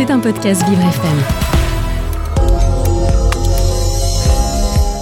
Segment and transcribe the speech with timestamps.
[0.00, 1.18] C'est un podcast Vivre FM.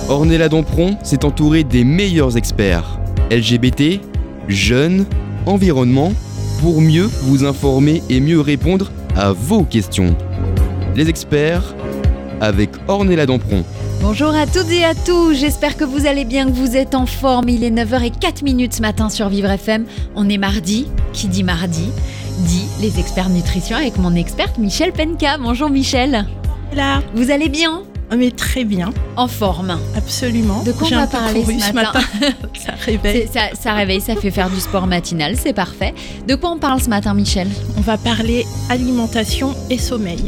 [0.09, 2.99] Ornella Dompron s'est entourée des meilleurs experts
[3.31, 4.01] LGBT,
[4.49, 5.07] jeunes,
[5.47, 6.13] environnement,
[6.61, 10.17] pour mieux vous informer et mieux répondre à vos questions.
[10.97, 11.77] Les experts
[12.41, 13.63] avec Ornella Dompron.
[14.01, 17.07] Bonjour à toutes et à tous, j'espère que vous allez bien, que vous êtes en
[17.07, 17.49] forme.
[17.49, 19.85] Il est 9h04 ce matin sur Vivre FM.
[20.17, 21.91] On est mardi, qui dit mardi
[22.39, 25.39] dit les experts nutrition avec mon experte Michel Penka.
[25.39, 26.27] Bonjour Michel.
[26.75, 27.03] Là.
[27.15, 27.83] Vous allez bien?
[28.11, 28.91] Ah, mais très bien.
[29.17, 29.79] En forme.
[29.97, 30.63] Absolument.
[30.63, 32.01] De quoi on va parler ce matin,
[32.55, 33.29] Ça réveille.
[33.33, 35.95] Ça, ça réveille, ça fait faire du sport matinal, c'est parfait.
[36.27, 37.49] De quoi on parle ce matin, Michel?
[37.77, 40.25] On va parler alimentation et sommeil.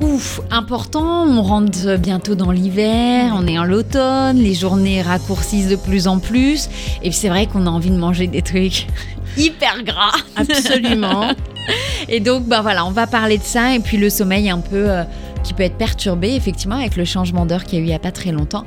[0.00, 5.76] Ouf, important, on rentre bientôt dans l'hiver, on est en l'automne, les journées raccourcissent de
[5.76, 6.68] plus en plus,
[7.02, 8.86] et c'est vrai qu'on a envie de manger des trucs
[9.36, 10.12] hyper gras.
[10.36, 11.28] Absolument.
[12.08, 14.90] et donc, bah voilà, on va parler de ça, et puis le sommeil un peu
[14.90, 15.04] euh,
[15.42, 17.94] qui peut être perturbé, effectivement, avec le changement d'heure qu'il y a eu il n'y
[17.94, 18.64] a pas très longtemps.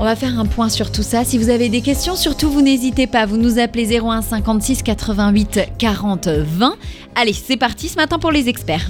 [0.00, 1.24] On va faire un point sur tout ça.
[1.24, 3.26] Si vous avez des questions, surtout vous n'hésitez pas.
[3.26, 6.74] Vous nous appelez 01 56 88 40 20.
[7.16, 8.88] Allez, c'est parti ce matin pour les experts.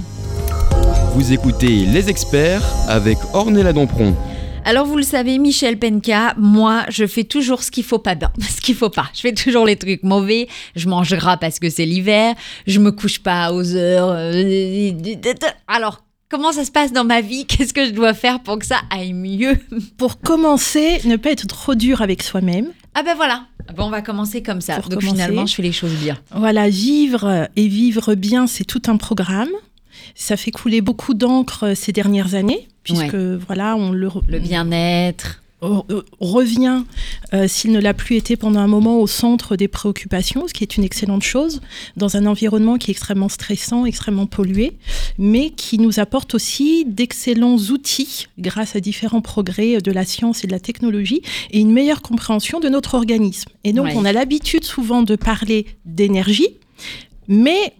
[1.13, 4.15] Vous écoutez Les Experts avec Ornella Dompron.
[4.63, 8.31] Alors vous le savez, Michel Penka, moi je fais toujours ce qu'il faut pas bien,
[8.39, 9.07] ce qu'il faut pas.
[9.13, 10.47] Je fais toujours les trucs mauvais.
[10.75, 12.35] Je mange gras parce que c'est l'hiver.
[12.67, 14.11] Je me couche pas aux heures.
[14.11, 14.91] Euh,
[15.67, 17.45] Alors Comment ça se passe dans ma vie?
[17.45, 19.57] Qu'est-ce que je dois faire pour que ça aille mieux?
[19.97, 22.67] Pour commencer, ne pas être trop dur avec soi-même.
[22.95, 23.47] Ah ben voilà.
[23.75, 24.79] Bon, on va commencer comme ça.
[24.79, 26.17] Donc finalement, je fais les choses bien.
[26.33, 29.49] Voilà, vivre et vivre bien, c'est tout un programme.
[30.15, 35.41] Ça fait couler beaucoup d'encre euh, ces dernières années, puisque voilà, on le, le bien-être.
[36.19, 36.81] Revient,
[37.35, 40.63] euh, s'il ne l'a plus été pendant un moment, au centre des préoccupations, ce qui
[40.63, 41.61] est une excellente chose,
[41.95, 44.73] dans un environnement qui est extrêmement stressant, extrêmement pollué,
[45.19, 50.47] mais qui nous apporte aussi d'excellents outils grâce à différents progrès de la science et
[50.47, 53.51] de la technologie et une meilleure compréhension de notre organisme.
[53.63, 56.57] Et donc, on a l'habitude souvent de parler d'énergie,
[57.27, 57.73] mais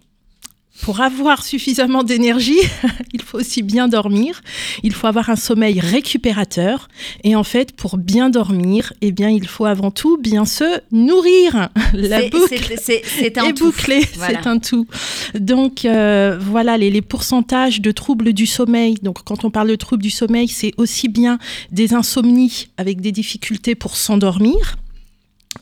[0.81, 2.59] pour avoir suffisamment d'énergie,
[3.13, 4.41] il faut aussi bien dormir.
[4.83, 6.89] Il faut avoir un sommeil récupérateur.
[7.23, 11.69] Et en fait, pour bien dormir, eh bien, il faut avant tout bien se nourrir.
[11.93, 13.73] La boucle c'est un tout.
[13.73, 14.87] c'est un tout.
[15.35, 18.95] Donc euh, voilà les, les, pourcentages de troubles du sommeil.
[19.01, 21.37] Donc quand on parle de troubles du sommeil, c'est aussi bien
[21.71, 24.77] des insomnies avec des difficultés pour s'endormir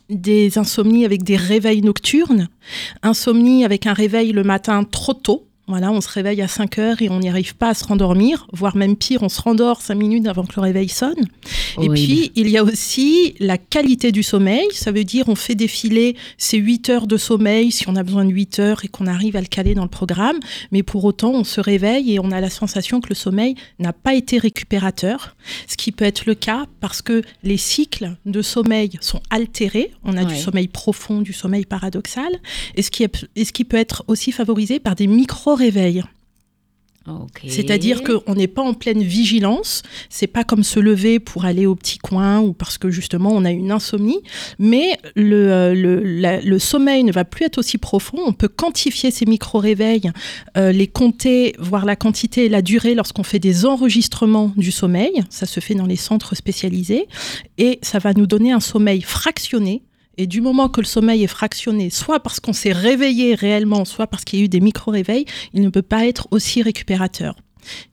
[0.10, 2.50] des insomnies avec des réveils nocturnes,
[3.04, 7.02] insomnie avec un réveil le matin trop tôt, voilà, on se réveille à 5 heures
[7.02, 9.94] et on n'y arrive pas à se rendormir, voire même pire, on se rendort 5
[9.94, 11.28] minutes avant que le réveil sonne.
[11.80, 14.66] Et puis, il y a aussi la qualité du sommeil.
[14.74, 18.26] Ça veut dire on fait défiler ces 8 heures de sommeil si on a besoin
[18.26, 20.40] de 8 heures et qu'on arrive à le caler dans le programme.
[20.72, 23.94] Mais pour autant, on se réveille et on a la sensation que le sommeil n'a
[23.94, 25.36] pas été récupérateur.
[25.68, 29.92] Ce qui peut être le cas parce que les cycles de sommeil sont altérés.
[30.04, 32.40] On a du sommeil profond, du sommeil paradoxal.
[32.76, 36.04] Et ce qui, est, et ce qui peut être aussi favorisé par des micro réveil.
[37.48, 41.76] C'est-à-dire qu'on n'est pas en pleine vigilance, c'est pas comme se lever pour aller au
[41.76, 44.22] petit coin ou parce que justement on a une insomnie,
[44.60, 48.20] mais le, euh, le, sommeil ne va plus être aussi profond.
[48.26, 50.12] On peut quantifier ces micro-réveils,
[50.58, 55.24] euh, les compter, voir la quantité et la durée lorsqu'on fait des enregistrements du sommeil.
[55.30, 57.08] Ça se fait dans les centres spécialisés
[57.58, 59.82] et ça va nous donner un sommeil fractionné
[60.20, 64.06] et du moment que le sommeil est fractionné, soit parce qu'on s'est réveillé réellement, soit
[64.06, 67.36] parce qu'il y a eu des micro-réveils, il ne peut pas être aussi récupérateur.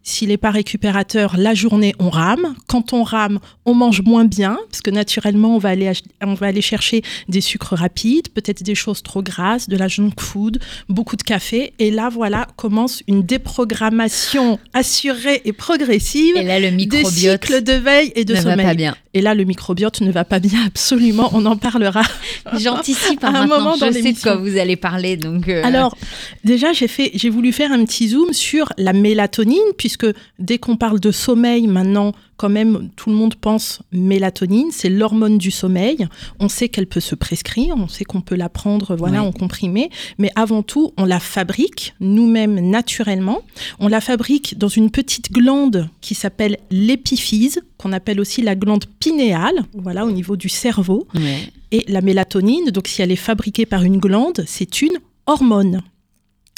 [0.02, 2.54] S'il n'est pas récupérateur, la journée, on rame.
[2.68, 5.90] Quand on rame, on mange moins bien, parce que naturellement, on va aller,
[6.22, 10.12] on va aller chercher des sucres rapides, peut-être des choses trop grasses, de la junk
[10.20, 11.72] food, beaucoup de café.
[11.78, 17.72] Et là, voilà, commence une déprogrammation assurée et progressive et là, le des cycles de
[17.72, 18.56] veille et de ne sommeil.
[18.58, 18.96] Va pas bien.
[19.14, 21.30] Et là, le microbiote ne va pas bien, absolument.
[21.32, 22.02] On en parlera.
[22.58, 25.16] J'anticipe hein, un moment dans Je sais de quoi vous allez parler.
[25.16, 25.96] Donc euh, Alors,
[26.44, 30.06] déjà, j'ai voulu faire un petit zoom sur la mélatonine puisque
[30.38, 35.38] dès qu'on parle de sommeil maintenant, quand même, tout le monde pense mélatonine, c'est l'hormone
[35.38, 36.06] du sommeil.
[36.38, 39.90] On sait qu'elle peut se prescrire, on sait qu'on peut la prendre voilà, en comprimé,
[40.18, 43.40] mais avant tout, on la fabrique nous-mêmes naturellement.
[43.78, 48.84] On la fabrique dans une petite glande qui s'appelle l'épiphyse, qu'on appelle aussi la glande
[49.00, 51.06] pinéale, voilà, au niveau du cerveau.
[51.72, 55.82] Et la mélatonine, donc si elle est fabriquée par une glande, c'est une hormone.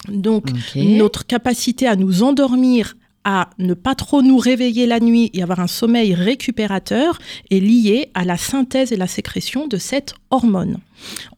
[0.06, 0.46] Donc,
[0.76, 5.60] notre capacité à nous endormir, à ne pas trop nous réveiller la nuit et avoir
[5.60, 7.18] un sommeil récupérateur
[7.50, 10.78] est liée à la synthèse et la sécrétion de cette hormone.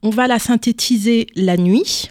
[0.02, 2.10] On va la synthétiser la nuit.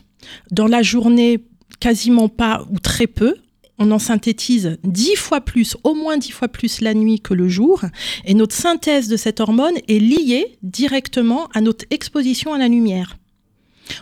[0.51, 1.39] Dans la journée,
[1.79, 3.35] quasiment pas ou très peu.
[3.81, 7.47] on en synthétise dix fois plus, au moins dix fois plus la nuit que le
[7.47, 7.83] jour.
[8.25, 13.18] Et notre synthèse de cette hormone est liée directement à notre exposition à la lumière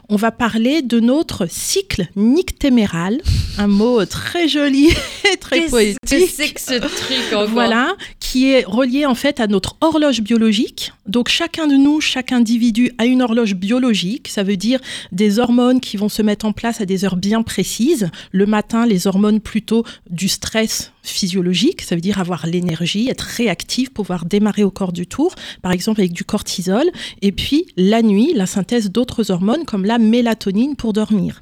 [0.09, 3.21] on va parler de notre cycle nictéméral,
[3.57, 4.89] un mot très joli
[5.31, 5.97] et très poétique.
[6.07, 7.95] Qu'est-ce que c'est que ce truc encore Voilà,
[8.29, 10.91] qui est relié en fait à notre horloge biologique.
[11.05, 14.81] Donc chacun de nous, chaque individu a une horloge biologique, ça veut dire
[15.13, 18.09] des hormones qui vont se mettre en place à des heures bien précises.
[18.33, 23.91] Le matin, les hormones plutôt du stress physiologique, ça veut dire avoir l'énergie, être réactif,
[23.91, 26.89] pouvoir démarrer au corps du tour, par exemple avec du cortisol.
[27.21, 31.41] Et puis la nuit, la synthèse d'autres hormones comme la mélatonine pour dormir.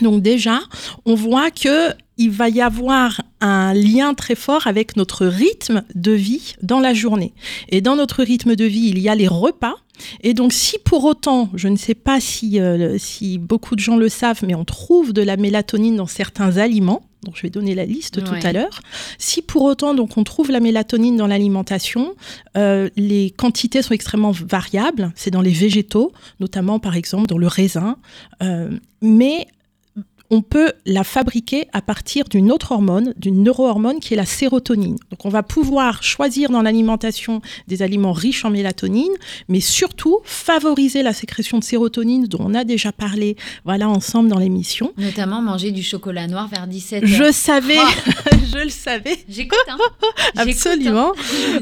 [0.00, 0.60] Donc déjà,
[1.04, 6.12] on voit que il va y avoir un lien très fort avec notre rythme de
[6.12, 7.34] vie dans la journée.
[7.68, 9.74] Et dans notre rythme de vie, il y a les repas.
[10.22, 13.96] Et donc, si pour autant, je ne sais pas si, euh, si beaucoup de gens
[13.96, 17.74] le savent, mais on trouve de la mélatonine dans certains aliments, donc je vais donner
[17.74, 18.80] la liste tout à l'heure.
[19.18, 22.14] Si pour autant donc on trouve la mélatonine dans l'alimentation,
[22.56, 25.12] euh, les quantités sont extrêmement variables.
[25.16, 27.96] C'est dans les végétaux, notamment par exemple dans le raisin,
[28.42, 28.70] euh,
[29.02, 29.48] mais
[30.30, 34.96] on peut la fabriquer à partir d'une autre hormone, d'une neurohormone qui est la sérotonine.
[35.10, 39.12] Donc on va pouvoir choisir dans l'alimentation des aliments riches en mélatonine,
[39.48, 44.38] mais surtout favoriser la sécrétion de sérotonine dont on a déjà parlé voilà ensemble dans
[44.38, 44.92] l'émission.
[44.96, 47.78] Notamment manger du chocolat noir vers 17 h Je savais,
[48.52, 49.18] je le savais.
[49.28, 49.78] J'écoute hein.
[50.36, 51.12] Absolument.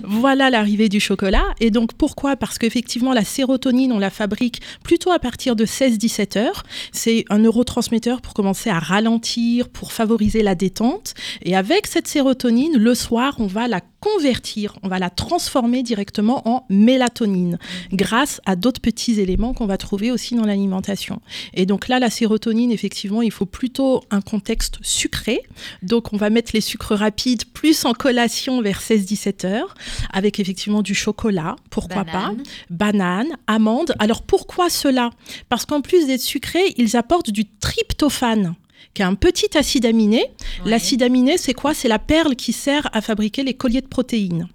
[0.05, 2.37] voilà l'arrivée du chocolat et donc pourquoi?
[2.37, 6.63] Parce qu'effectivement la sérotonine on la fabrique plutôt à partir de 16-17 heures.
[6.93, 11.15] C'est un neurotransmetteur pour commencer à ralentir pour favoriser la détente.
[11.43, 16.47] Et avec cette sérotonine, le soir, on va la convertir, on va la transformer directement
[16.47, 17.59] en mélatonine
[17.91, 21.23] grâce à d'autres petits éléments qu'on va trouver aussi dans l'alimentation.
[21.55, 25.41] Et donc là, la sérotonine, effectivement, il faut plutôt un contexte sucré.
[25.83, 29.75] Donc on va mettre les sucres rapides plus en collation vers 16-17 heures
[30.13, 32.35] avec effectivement du chocolat, pourquoi pas,
[32.69, 33.95] banane, amande.
[33.99, 35.11] Alors pourquoi cela?
[35.49, 38.55] Parce qu'en plus d'être sucrés, ils apportent du tryptophane
[38.93, 40.27] qui est un petit acide aminé.
[40.65, 41.75] L'acide aminé, c'est quoi?
[41.75, 44.49] C'est la perle qui sert à fabriquer les colliers de protéines.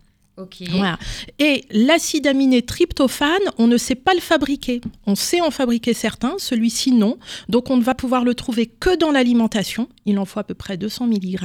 [1.40, 4.82] Et l'acide aminé tryptophane, on ne sait pas le fabriquer.
[5.06, 7.18] On sait en fabriquer certains, celui-ci non.
[7.48, 9.88] Donc on ne va pouvoir le trouver que dans l'alimentation.
[10.06, 11.38] Il en faut à peu près 200 mg.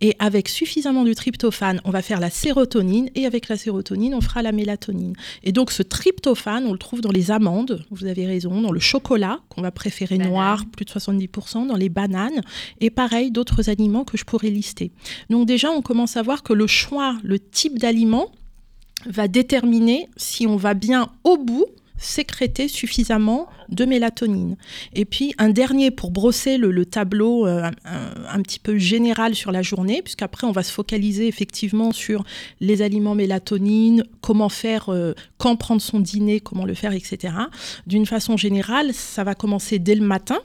[0.00, 3.10] Et avec suffisamment de tryptophane, on va faire la sérotonine.
[3.14, 5.14] Et avec la sérotonine, on fera la mélatonine.
[5.42, 8.80] Et donc ce tryptophane, on le trouve dans les amandes, vous avez raison, dans le
[8.80, 12.40] chocolat, qu'on va préférer noir, plus de 70%, dans les bananes.
[12.80, 14.90] Et pareil, d'autres aliments que je pourrais lister.
[15.30, 18.17] Donc déjà, on commence à voir que le choix, le type d'aliment,
[19.06, 21.66] va déterminer si on va bien au bout
[21.98, 24.56] sécréter suffisamment de mélatonine.
[24.94, 29.62] Et puis un dernier pour brosser le, tableau euh, un, petit peu général sur la
[29.62, 32.24] journée, puisqu'après on va se focaliser effectivement sur
[32.60, 37.34] les aliments mélatonine, comment faire, euh, quand prendre son dîner, comment le faire, etc.
[37.86, 40.38] D'une façon générale, ça va commencer dès le matin.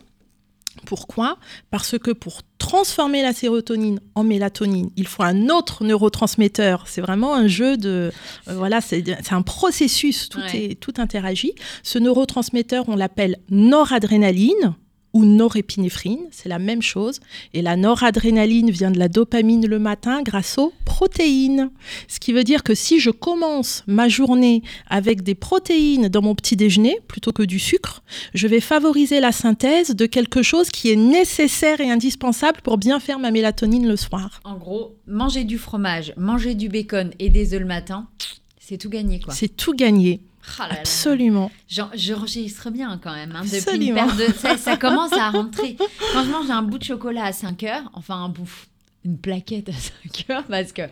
[0.86, 1.38] Pourquoi?
[1.70, 6.86] Parce que pour transformer la sérotonine en mélatonine, il faut un autre neurotransmetteur.
[6.88, 8.12] C'est vraiment un jeu de...
[8.48, 11.54] Euh, voilà, c'est un processus, tout, est, tout interagit.
[11.84, 14.76] Ce neurotransmetteur, on l'appelle noradrénaline
[15.14, 17.20] ou norépinéphrine, c'est la même chose.
[17.54, 21.70] Et la noradrénaline vient de la dopamine le matin grâce aux protéines.
[22.08, 26.36] Ce qui veut dire que si je commence ma journée avec des protéines dans mon
[26.36, 28.04] petit déjeuner plutôt que du sucre,
[28.34, 33.00] je vais favoriser la synthèse de quelque chose qui est nécessaire et indispensable pour bien
[33.00, 34.42] faire ma mélatonine le soir.
[34.44, 38.08] En gros, manger du fromage, manger du bacon et des œufs le matin,
[38.60, 39.34] c'est tout gagné quoi.
[39.34, 40.22] C'est tout gagné.
[40.60, 41.52] Oh Absolument.
[41.68, 43.34] J'enregistre bien quand même.
[43.36, 44.34] Hein, depuis une de...
[44.34, 45.78] ça, ça, commence à rentrer.
[46.14, 48.50] Quand je mange un bout de chocolat à 5 heures, enfin un bout,
[49.06, 50.84] une plaquette à 5 heures parce que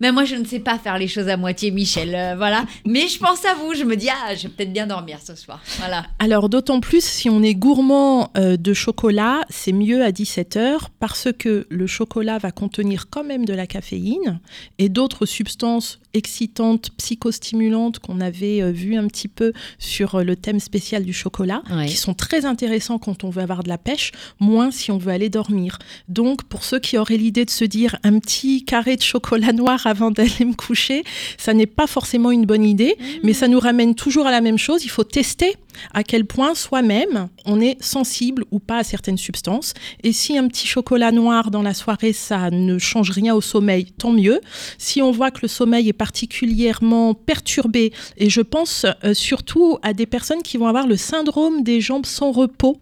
[0.00, 2.64] mais moi je ne sais pas faire les choses à moitié Michel euh, voilà.
[2.86, 5.34] Mais je pense à vous je me dis ah je vais peut-être bien dormir ce
[5.34, 6.06] soir voilà.
[6.18, 10.90] Alors d'autant plus si on est gourmand euh, de chocolat c'est mieux à 17 heures
[10.98, 14.40] parce que le chocolat va contenir quand même de la caféine
[14.78, 20.60] et d'autres substances excitantes psychostimulantes qu'on avait euh, vu un petit peu sur le thème
[20.60, 24.70] spécial du chocolat qui sont très intéressants quand on veut avoir de la pêche moins
[24.70, 25.78] si on veut aller dormir.
[26.08, 29.86] Donc pour ceux qui auraient l'idée de se dire un petit carré de chocolat noir
[29.86, 31.02] avant d'aller me coucher,
[31.36, 33.04] ça n'est pas forcément une bonne idée, mmh.
[33.24, 34.84] mais ça nous ramène toujours à la même chose.
[34.84, 35.56] Il faut tester
[35.92, 39.74] à quel point soi-même on est sensible ou pas à certaines substances.
[40.02, 43.92] Et si un petit chocolat noir dans la soirée, ça ne change rien au sommeil,
[43.96, 44.40] tant mieux.
[44.76, 49.92] Si on voit que le sommeil est particulièrement perturbé, et je pense euh, surtout à
[49.92, 52.80] des personnes qui vont avoir le syndrome des jambes sans repos,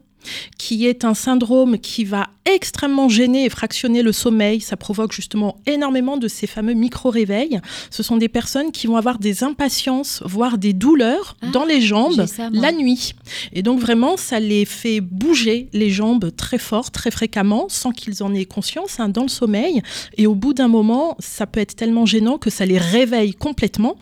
[0.59, 4.61] qui est un syndrome qui va extrêmement gêner et fractionner le sommeil.
[4.61, 7.61] Ça provoque justement énormément de ces fameux micro-réveils.
[7.90, 11.80] Ce sont des personnes qui vont avoir des impatiences, voire des douleurs Ah, dans les
[11.80, 13.14] jambes ça, la nuit.
[13.52, 18.23] Et donc vraiment, ça les fait bouger les jambes très fort, très fréquemment, sans qu'ils
[18.23, 19.83] en aient conscience, hein, dans le sommeil.
[20.16, 23.97] Et au bout d'un moment, ça peut être tellement gênant que ça les réveille complètement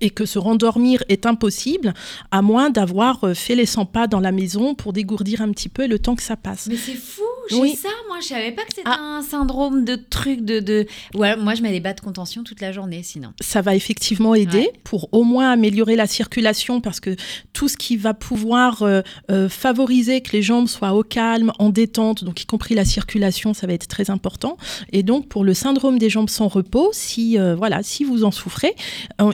[0.00, 1.94] et que se rendormir est impossible,
[2.30, 5.68] à moins d'avoir euh, fait les 100 pas dans la maison pour dégourdir un petit
[5.68, 6.66] peu le temps que ça passe.
[6.66, 7.74] Mais c'est fou, j'ai Oui.
[7.76, 9.18] ça, moi je savais pas que c'était Ah.
[9.18, 10.60] un syndrome de truc de...
[10.60, 10.86] de...
[11.14, 13.32] Ouais, moi je mets des bas de contention toute la journée sinon.
[13.40, 14.72] ça va effectivement aider Ouais.
[14.84, 17.16] pour au moins améliorer la circulation parce que
[17.52, 21.68] tout ce qui va pouvoir euh, euh, favoriser que les jambes soient au calme, en
[21.70, 24.56] détente, donc y compris la circulation, ça va être très important.
[24.92, 28.30] Et donc pour le syndrome des jambes sans repos, si euh, voilà, si vous en
[28.30, 28.74] souffrez,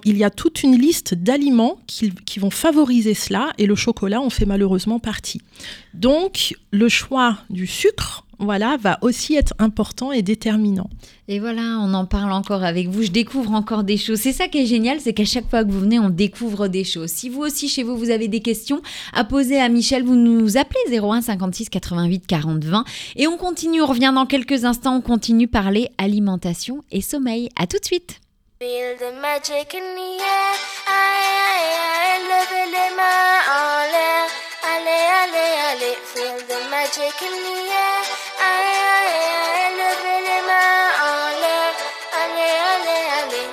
[0.05, 4.21] il y a toute une liste d'aliments qui, qui vont favoriser cela et le chocolat
[4.21, 5.41] en fait malheureusement partie.
[5.95, 10.91] Donc le choix du sucre, voilà, va aussi être important et déterminant.
[11.29, 13.03] Et voilà, on en parle encore avec vous.
[13.03, 14.21] Je découvre encore des choses.
[14.21, 16.85] C'est ça qui est génial, c'est qu'à chaque fois que vous venez, on découvre des
[16.85, 17.11] choses.
[17.11, 18.83] Si vous aussi, chez vous, vous avez des questions
[19.13, 22.85] à poser à Michel, vous nous appelez 01 56 88 40 20.
[23.17, 24.97] Et on continue, on revient dans quelques instants.
[24.97, 27.49] On continue parler alimentation et sommeil.
[27.57, 28.21] À tout de suite.
[28.61, 30.55] Feel the magic in the air.
[30.87, 31.75] Aïe, aïe,
[32.05, 34.54] aïe, levez les mains en l'air.
[34.73, 35.97] Allez, allez, allez.
[36.13, 38.03] Feel the magic in the air.
[38.41, 39.19] Aïe, aïe,
[39.55, 41.73] aïe, levez les mains en l'air.
[42.23, 43.47] Allez, allez, allez.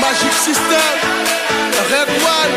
[0.00, 0.94] Magic System,
[1.90, 2.54] Red One.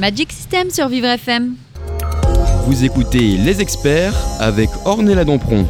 [0.00, 1.56] Magic System sur Vivre FM.
[2.64, 5.66] Vous écoutez Les Experts avec Ornella Dampron.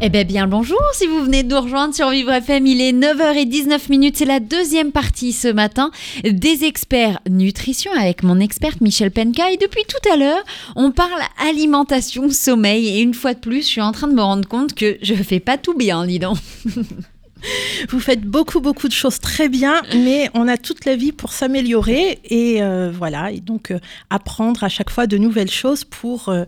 [0.00, 2.92] Eh bien, bien bonjour, si vous venez de nous rejoindre sur Vivre FM, il est
[2.92, 5.90] 9h19 minutes, c'est la deuxième partie ce matin
[6.24, 10.42] des experts nutrition avec mon experte Michel Penka et depuis tout à l'heure,
[10.76, 14.22] on parle alimentation, sommeil et une fois de plus, je suis en train de me
[14.22, 16.38] rendre compte que je fais pas tout bien, dis donc.
[17.88, 21.32] Vous faites beaucoup, beaucoup de choses très bien, mais on a toute la vie pour
[21.32, 23.78] s'améliorer et euh, voilà, et donc euh,
[24.10, 26.44] apprendre à chaque fois de nouvelles choses pour euh,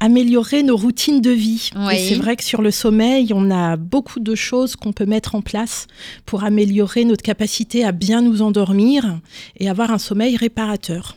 [0.00, 1.70] améliorer nos routines de vie.
[1.76, 1.94] Oui.
[1.94, 5.34] Et c'est vrai que sur le sommeil, on a beaucoup de choses qu'on peut mettre
[5.34, 5.86] en place
[6.26, 9.18] pour améliorer notre capacité à bien nous endormir
[9.58, 11.16] et avoir un sommeil réparateur.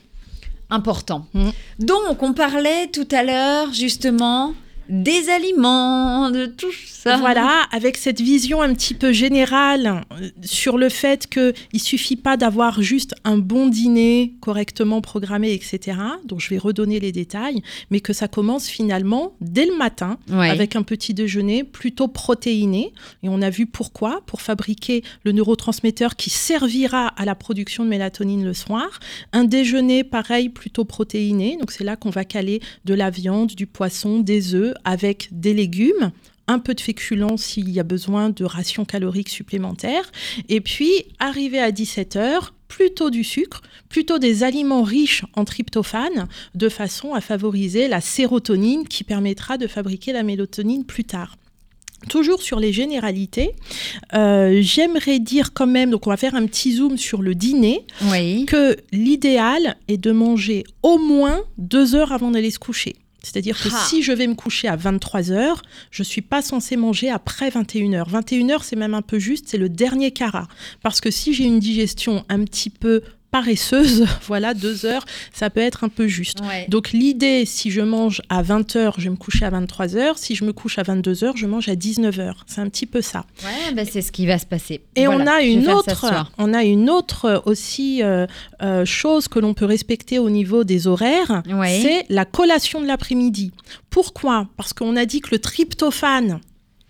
[0.69, 1.25] Important.
[1.33, 1.49] Mm.
[1.79, 4.53] Donc, on parlait tout à l'heure justement
[4.89, 7.17] des aliments, de tout ça.
[7.17, 12.15] Voilà, avec cette vision un petit peu générale euh, sur le fait qu'il ne suffit
[12.15, 15.97] pas d'avoir juste un bon dîner correctement programmé, etc.
[16.25, 20.49] Donc je vais redonner les détails, mais que ça commence finalement dès le matin Ouais.
[20.49, 22.93] avec un petit déjeuner plutôt protéiné.
[23.23, 27.89] Et on a vu pourquoi, pour fabriquer le neurotransmetteur qui servira à la production de
[27.89, 28.99] mélatonine le soir.
[29.33, 33.67] Un déjeuner pareil plutôt protéiné, donc c'est là qu'on va caler de la viande, du
[33.67, 36.11] poisson, des œufs avec des légumes
[36.47, 40.11] un peu de féculents s'il y a besoin de rations caloriques supplémentaires.
[40.49, 46.69] Et puis, arrivé à 17h, plutôt du sucre, plutôt des aliments riches en tryptophane, de
[46.69, 51.35] façon à favoriser la sérotonine qui permettra de fabriquer la mélatonine plus tard.
[52.07, 53.51] Toujours sur les généralités,
[54.13, 57.85] euh, j'aimerais dire quand même, donc on va faire un petit zoom sur le dîner,
[58.09, 58.45] Oui.
[58.45, 62.95] que l'idéal est de manger au moins deux heures avant d'aller se coucher.
[63.23, 63.85] C'est-à-dire que Ah.
[63.89, 65.61] si je vais me coucher à 23 heures,
[65.91, 68.09] je suis pas censée manger après 21 heures.
[68.09, 70.47] 21 heures, c'est même un peu juste, c'est le dernier carat.
[70.81, 75.59] Parce que si j'ai une digestion un petit peu paresseuse, voilà, deux heures, ça peut
[75.61, 76.39] être un peu juste.
[76.41, 76.65] Ouais.
[76.69, 80.17] Donc l'idée, si je mange à 20 heures, je vais me coucher à 23 heures.
[80.17, 82.43] Si je me couche à 22 heures, je mange à 19 heures.
[82.47, 83.25] C'est un petit peu ça.
[83.43, 84.81] Ouais, bah, c'est ce qui va se passer.
[84.95, 86.05] Et Voilà, on a une autre,
[86.37, 88.25] on a une autre euh, aussi euh,
[88.61, 91.79] euh, chose que l'on peut respecter au niveau des horaires, Ouais.
[91.81, 93.51] c'est la collation de l'après-midi.
[93.89, 94.47] Pourquoi?
[94.57, 96.39] Parce qu'on a dit que le tryptophane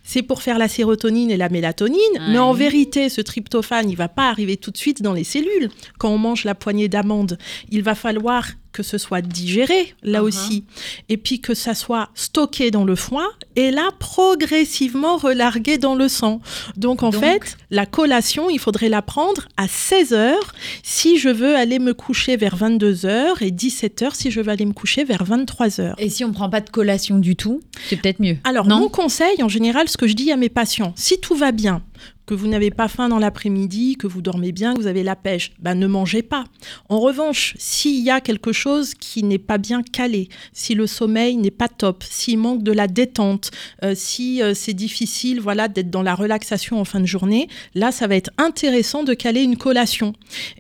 [0.10, 2.00] c'est pour faire la sérotonine et la mélatonine,
[2.32, 5.70] mais en vérité, ce tryptophane, il va pas arriver tout de suite dans les cellules.
[6.00, 7.38] Quand on mange la poignée d'amandes,
[7.70, 10.24] il va falloir que ce soit digéré, là Uh-huh.
[10.28, 10.64] aussi,
[11.10, 16.08] et puis que ça soit stocké dans le foie, et là, progressivement relargué dans le
[16.08, 16.40] sang.
[16.78, 20.54] Donc, en Donc- fait, la collation, il faudrait la prendre à 16 heures
[20.84, 24.50] si je veux aller me coucher vers 22 heures, et 17 heures si je veux
[24.50, 25.96] aller me coucher vers 23 heures.
[25.98, 28.38] Et si on prend pas de collation du tout, c'est peut-être mieux.
[28.44, 28.80] Alors, non?
[28.80, 31.82] mon conseil, en général, ce que je dis à mes patients, si tout va bien,
[32.30, 35.16] que vous n'avez pas faim dans l'après-midi, que vous dormez bien, que vous avez la
[35.16, 36.44] pêche, ben ne mangez pas.
[36.88, 41.38] En revanche, s'il y a quelque chose qui n'est pas bien calé, si le sommeil
[41.38, 43.50] n'est pas top, s'il manque de la détente,
[43.84, 47.92] euh, si euh, c'est difficile voilà, d'être dans la relaxation en fin de journée, là,
[47.92, 50.14] ça va être intéressant de caler une collation.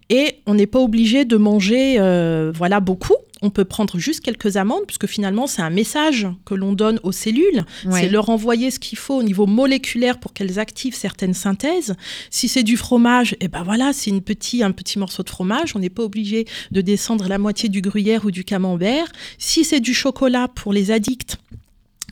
[0.09, 3.13] Et on n'est pas obligé de manger euh, voilà, beaucoup.
[3.41, 7.11] On peut prendre juste quelques amandes, puisque finalement, c'est un message que l'on donne aux
[7.11, 7.63] cellules.
[7.85, 8.01] Ouais.
[8.01, 11.95] C'est leur envoyer ce qu'il faut au niveau moléculaire pour qu'elles activent certaines synthèses.
[12.29, 15.75] Si c'est du fromage, et ben voilà, c'est une petit, un petit morceau de fromage.
[15.75, 19.07] On n'est pas obligé de descendre la moitié du gruyère ou du camembert.
[19.37, 21.37] Si c'est du chocolat pour les addicts,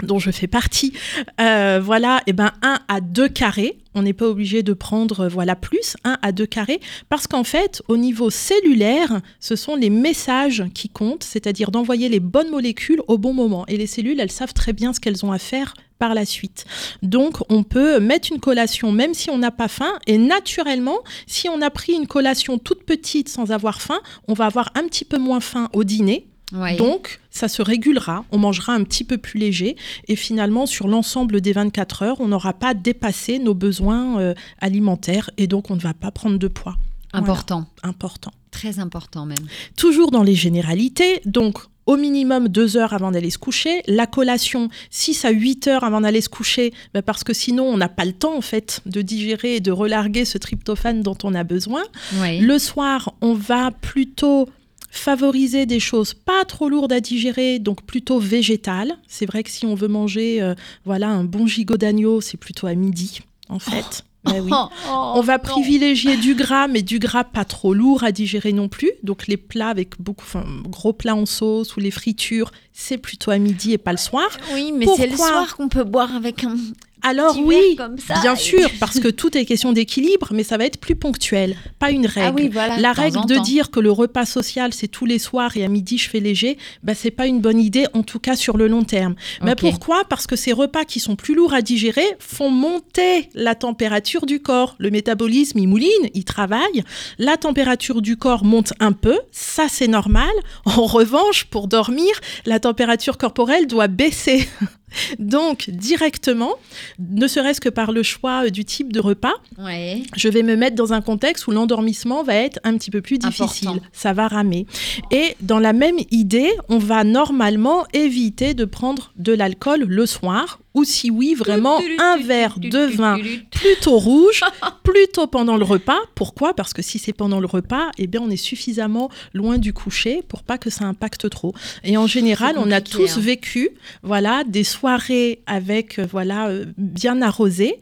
[0.03, 0.93] dont je fais partie,
[1.41, 3.77] euh, voilà, et ben un à deux carrés.
[3.95, 6.79] On n'est pas obligé de prendre euh, voilà plus un à deux carrés
[7.09, 12.19] parce qu'en fait, au niveau cellulaire, ce sont les messages qui comptent, c'est-à-dire d'envoyer les
[12.19, 13.65] bonnes molécules au bon moment.
[13.67, 16.65] Et les cellules, elles savent très bien ce qu'elles ont à faire par la suite.
[17.01, 19.93] Donc, on peut mettre une collation même si on n'a pas faim.
[20.05, 24.45] Et naturellement, si on a pris une collation toute petite sans avoir faim, on va
[24.45, 26.27] avoir un petit peu moins faim au dîner.
[26.53, 26.77] Ouais.
[26.77, 29.75] Donc, ça se régulera, on mangera un petit peu plus léger
[30.07, 35.29] et finalement, sur l'ensemble des 24 heures, on n'aura pas dépassé nos besoins euh, alimentaires
[35.37, 36.77] et donc on ne va pas prendre de poids.
[37.13, 37.65] Important.
[37.81, 38.31] Voilà, important.
[38.51, 39.37] Très important même.
[39.75, 43.81] Toujours dans les généralités, donc au minimum deux heures avant d'aller se coucher.
[43.87, 47.77] La collation, 6 à 8 heures avant d'aller se coucher, bah, parce que sinon on
[47.77, 51.33] n'a pas le temps en fait de digérer et de relarguer ce tryptophane dont on
[51.33, 51.83] a besoin.
[52.19, 52.39] Ouais.
[52.39, 54.49] Le soir, on va plutôt
[54.97, 58.97] favoriser des choses pas trop lourdes à digérer, donc plutôt végétales.
[59.07, 60.55] C'est vrai que si on veut manger euh,
[60.85, 64.03] voilà, un bon gigot d'agneau, c'est plutôt à midi, en fait.
[64.25, 64.51] Ouais, oui.
[64.53, 65.43] Oh, oh, On va non.
[65.43, 68.91] privilégier du gras, mais du gras pas trop lourd à digérer non plus.
[69.03, 73.31] Donc les plats avec beaucoup, enfin, gros plats en sauce ou les fritures, c'est plutôt
[73.31, 74.27] à midi et pas le soir.
[74.53, 76.57] Oui, mais c'est le soir qu'on peut boire avec un,
[77.03, 80.43] Alors oui, verre comme ça bien et- sûr, parce que tout est question d'équilibre, mais
[80.43, 82.27] ça va être plus ponctuel, pas une règle.
[82.27, 82.77] Ah oui, voilà.
[82.77, 83.41] La règle de temps.
[83.41, 86.57] dire que le repas social c'est tous les soirs et à midi je fais léger,
[86.83, 89.15] bah c'est pas une bonne idée en tout cas sur le long terme.
[89.43, 90.03] Mais pourquoi?
[90.09, 94.41] Parce que ces repas qui sont plus lourds à digérer font monter la température du
[94.41, 94.75] corps.
[94.79, 96.83] Le métabolisme il mouline, il travaille,
[97.19, 100.31] la température du corps monte un peu, ça c'est normal.
[100.65, 102.11] En revanche, pour dormir,
[102.45, 104.47] la température corporelle doit baisser.
[105.19, 106.53] Donc directement,
[106.99, 110.01] ne serait-ce que par le choix euh, du type de repas, Ouais.
[110.15, 113.17] je vais me mettre dans un contexte où l'endormissement va être un petit peu plus
[113.17, 113.67] difficile.
[113.69, 113.85] Important.
[113.93, 114.65] Ça va ramer.
[115.11, 120.59] Et dans la même idée, on va normalement éviter de prendre de l'alcool le soir,
[120.73, 123.17] ou si oui, vraiment un verre de vin
[123.51, 124.41] plutôt rouge,
[124.83, 125.99] plutôt pendant le repas.
[126.13, 126.53] Pourquoi?
[126.53, 130.21] Parce que si c'est pendant le repas, eh bien, on est suffisamment loin du coucher
[130.27, 131.53] pour pas que ça impacte trop.
[131.83, 133.21] Et en général, on a tous hein.
[133.21, 133.69] vécu,
[134.03, 137.79] voilà, des soirées avec, euh, voilà, euh, bien arrosées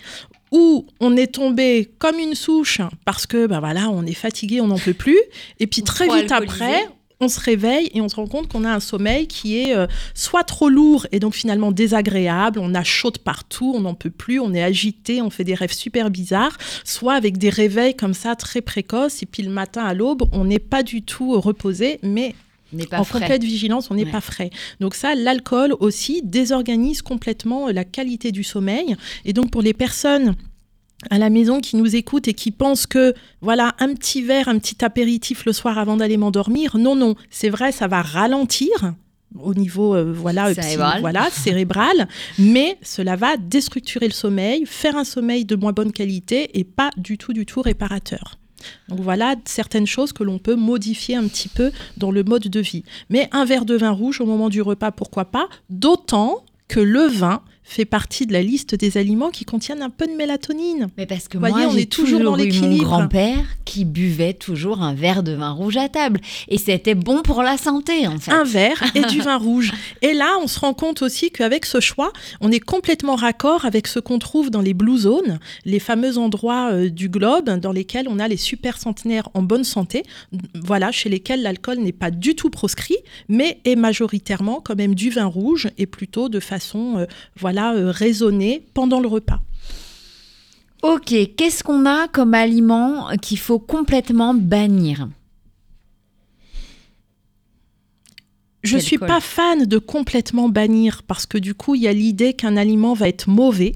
[0.51, 4.67] où on est tombé comme une souche parce que bah voilà, on est fatigué, on
[4.67, 5.19] n'en peut plus
[5.59, 6.63] et puis très trop vite alcoolisé.
[6.63, 6.89] après,
[7.21, 9.87] on se réveille et on se rend compte qu'on a un sommeil qui est euh,
[10.13, 14.09] soit trop lourd et donc finalement désagréable, on a chaud de partout, on n'en peut
[14.09, 18.13] plus, on est agité, on fait des rêves super bizarres, soit avec des réveils comme
[18.13, 21.99] ça très précoces et puis le matin à l'aube, on n'est pas du tout reposé,
[22.03, 22.35] mais
[22.89, 23.21] pas en frais.
[23.21, 24.11] complète vigilance, on n'est Ouais.
[24.11, 24.49] pas frais.
[24.81, 28.95] Donc ça, l'alcool aussi désorganise complètement euh, la qualité du sommeil.
[29.23, 30.35] Et donc pour les personnes
[31.09, 34.57] à la maison qui nous écoutent et qui pensent que voilà un petit verre, un
[34.59, 38.69] petit apéritif le soir avant d'aller m'endormir, non non, c'est vrai, ça va ralentir
[39.37, 41.01] au niveau euh, voilà psy- Cérébral.
[41.01, 42.07] voilà cérébral
[42.39, 46.89] mais cela va déstructurer le sommeil faire un sommeil de moins bonne qualité et pas
[46.95, 48.37] du tout du tout réparateur
[48.87, 52.59] donc voilà certaines choses que l'on peut modifier un petit peu dans le mode de
[52.61, 52.83] vie.
[53.09, 55.47] Mais un verre de vin rouge au moment du repas, pourquoi pas?
[55.69, 60.05] D'autant que le vin fait partie de la liste des aliments qui contiennent un peu
[60.05, 60.87] de mélatonine.
[60.97, 62.83] Mais parce que Voyez, moi, on est toujours dans eu mon l'équilibre.
[62.83, 66.21] grand-père qui buvait toujours un verre de vin rouge à table.
[66.47, 68.31] Et c'était bon pour la santé, en fait.
[68.31, 69.73] Un verre et du vin rouge.
[70.03, 73.87] Et là, on se rend compte aussi qu'avec ce choix, on est complètement raccord avec
[73.87, 78.05] ce qu'on trouve dans les blue zones, les fameux endroits euh, du globe dans lesquels
[78.07, 80.03] on a les super centenaires en bonne santé,
[80.53, 82.97] voilà, chez lesquels l'alcool n'est pas du tout proscrit,
[83.27, 87.91] mais est majoritairement quand même du vin rouge et plutôt de façon, euh, voilà, euh,
[87.91, 89.41] raisonnée pendant le repas.
[90.83, 95.09] Ok, qu'est-ce qu'on a comme aliment qu'il faut complètement bannir?
[98.61, 101.93] Je Quel suis pas fan de complètement bannir parce que du coup, il y a
[101.93, 103.73] l'idée qu'un aliment va être mauvais.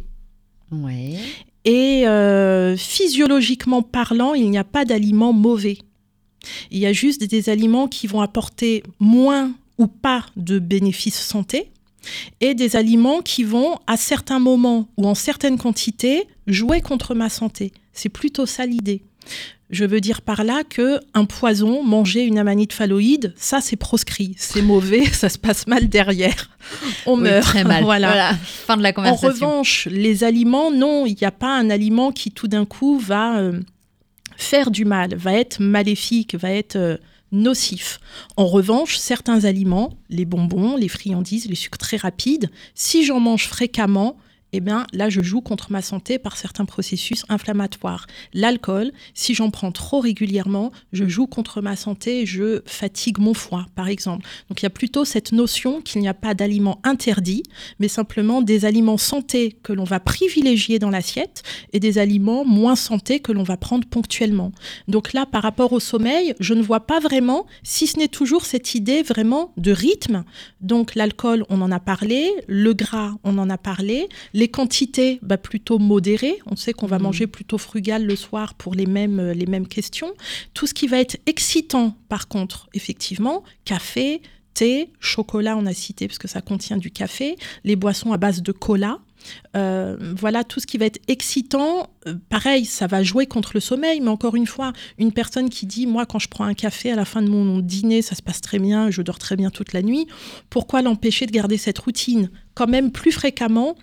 [0.72, 1.18] Ouais.
[1.66, 5.78] Et euh, physiologiquement parlant, il n'y a pas d'aliments mauvais.
[6.72, 11.72] Il y a juste des aliments qui vont apporter moins ou pas de bénéfices santé
[12.42, 17.30] et des aliments qui vont, à certains moments ou en certaines quantités, jouer contre ma
[17.30, 17.72] santé.
[17.94, 19.02] C'est plutôt ça l'idée.
[19.70, 24.34] Je veux dire par là que un poison, manger une amanite phalloïde, ça c'est proscrit,
[24.38, 26.50] c'est mauvais, ça se passe mal derrière.
[27.06, 27.44] On Oui, meurt.
[27.44, 27.84] très mal.
[27.84, 28.08] voilà.
[28.08, 28.34] voilà.
[28.36, 29.28] Fin de la En conversation.
[29.30, 33.38] revanche, les aliments, non, il n'y a pas un aliment qui tout d'un coup va
[33.38, 33.60] euh,
[34.38, 36.98] faire du mal, va être maléfique, va être euh,
[37.32, 38.00] nocif.
[38.38, 43.48] En revanche, certains aliments, les bonbons, les friandises, les sucres très rapides, si j'en mange
[43.48, 44.18] fréquemment,
[44.54, 48.08] eh bien là, je joue contre ma santé par certains processus inflammatoires.
[48.34, 53.66] L'alcool, si j'en prends trop régulièrement, je joue contre ma santé, je fatigue mon foie,
[53.76, 54.26] par exemple.
[54.50, 57.44] Donc il y a plutôt cette notion qu'il n'y a pas d'aliments interdits,
[57.80, 62.76] mais simplement des aliments santé que l'on va privilégier dans l'assiette et des aliments moins
[62.76, 64.52] santé que l'on va prendre ponctuellement.
[64.88, 68.46] Donc là, par rapport au sommeil, je ne vois pas vraiment, si ce n'est toujours
[68.46, 70.24] cette idée vraiment de rythme.
[70.62, 74.08] Donc l'alcool, on en a parlé, le gras, on en a parlé,
[74.40, 76.40] les quantités, bah, plutôt modérées.
[76.46, 77.04] On sait qu'on va Mhm.
[77.04, 80.12] manger plutôt frugal le soir pour les mêmes, euh, les mêmes questions.
[80.54, 84.22] Tout ce qui va être excitant, par contre, effectivement, café,
[84.54, 88.42] thé, chocolat, on a cité parce que ça contient du café, les boissons à base
[88.42, 89.00] de cola.
[89.58, 93.60] Euh, voilà, tout ce qui va être excitant, euh, pareil, ça va jouer contre le
[93.60, 96.92] sommeil, mais encore une fois, une personne qui dit, moi, quand je prends un café
[96.92, 99.50] à la fin de mon dîner, ça se passe très bien, je dors très bien
[99.50, 100.08] toute la nuit,
[100.50, 102.30] pourquoi l'empêcher de garder cette routine?
[102.54, 103.76] Quand même plus fréquemment,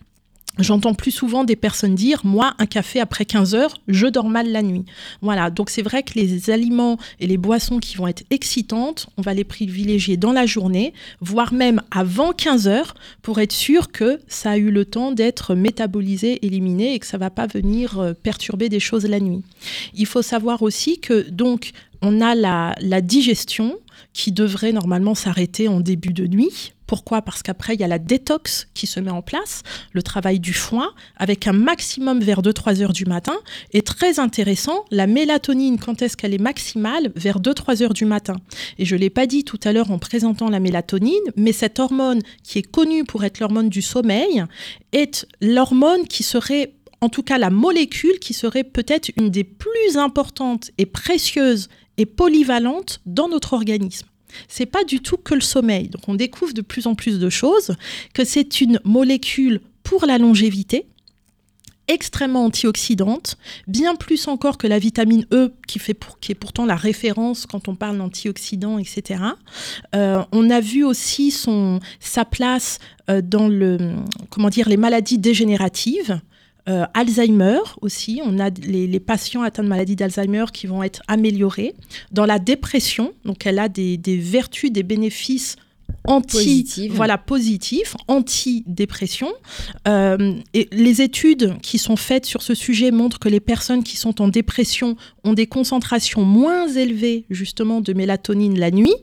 [0.59, 4.51] J'entends plus souvent des personnes dire Moi, un café après 15 heures, je dors mal
[4.51, 4.85] la nuit.
[5.21, 9.23] Voilà, donc c'est vrai que les aliments et les boissons qui vont être excitantes, on
[9.23, 14.19] va les privilégier dans la journée, voire même avant 15 heures, pour être sûr que
[14.29, 18.13] ça a eu le temps d'être métabolisé, éliminé et que ça va pas venir euh,
[18.15, 19.43] perturber des choses la nuit.
[19.95, 23.79] Il faut savoir aussi que donc on a la, la digestion
[24.15, 26.73] qui devrait normalement s'arrêter en début de nuit.
[26.87, 27.23] Pourquoi?
[27.23, 30.53] Parce qu'après, il y a la détox qui se met en place, le travail du
[30.53, 33.37] foin, avec un maximum vers 2-3 heures du matin.
[33.73, 37.13] Et très intéressant, la mélatonine, quand est-ce qu'elle est maximale?
[37.17, 38.37] Vers 2-3 heures du matin.
[38.79, 41.79] Et je ne l'ai pas dit tout à l'heure en présentant la mélatonine, mais cette
[41.79, 44.45] hormone qui est connue pour être l'hormone du sommeil
[44.93, 49.97] est l'hormone qui serait en tout cas la molécule qui serait peut-être une des plus
[49.97, 51.69] importantes et précieuses
[51.99, 54.07] et polyvalentes dans notre organisme.
[54.49, 55.89] C'est pas du tout que le sommeil.
[55.89, 57.77] Donc on découvre de plus en plus de choses
[58.15, 60.87] que c'est une molécule pour la longévité
[61.89, 66.67] extrêmement antioxydante, bien plus encore que la vitamine E qui, fait pour, qui est pourtant
[66.67, 69.21] la référence quand on parle d'antioxydants, etc.
[69.95, 73.79] Euh, on a vu aussi son, sa place euh, dans le,
[74.31, 76.21] comment dire, les maladies dégénératives.
[76.69, 81.03] Euh, Alzheimer aussi, on a les, les patients atteints de maladie d'Alzheimer qui vont être
[81.07, 81.75] améliorés.
[82.11, 85.57] Dans la dépression, donc elle a des, des vertus, des bénéfices
[86.07, 86.93] anti Positive.
[86.95, 89.33] voilà positifs, anti-dépression.
[89.89, 93.97] Euh, et les études qui sont faites sur ce sujet montrent que les personnes qui
[93.97, 98.95] sont en dépression ont des concentrations moins élevées justement de mélatonine la nuit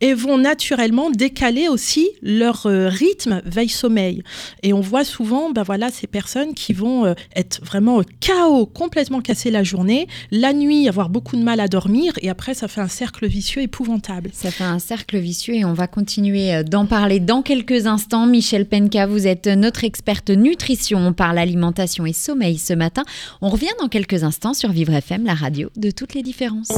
[0.00, 4.22] et vont naturellement décaler aussi leur euh, rythme veille-sommeil.
[4.62, 8.66] Et on voit souvent, ben voilà, ces personnes qui vont euh, être vraiment au chaos,
[8.66, 12.68] complètement cassées la journée, la nuit avoir beaucoup de mal à dormir, et après ça
[12.68, 14.30] fait un cercle vicieux épouvantable.
[14.32, 18.26] Ça fait un cercle vicieux et on va continuer euh, d'en parler dans quelques instants.
[18.26, 20.98] Michel Penka, vous êtes notre experte nutrition.
[20.98, 23.02] On parle alimentation et sommeil ce matin.
[23.40, 26.68] On revient dans quelques instants sur Vivre FM, la radio de toutes les différences.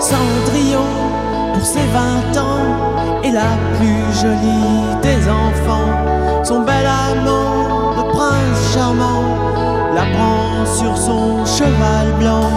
[0.00, 0.86] Cendrillon,
[1.54, 6.17] pour ses 20 ans, est la plus jolie des enfants.
[6.48, 9.22] Son bel amant, le prince charmant,
[9.94, 12.48] la prend sur son cheval blanc.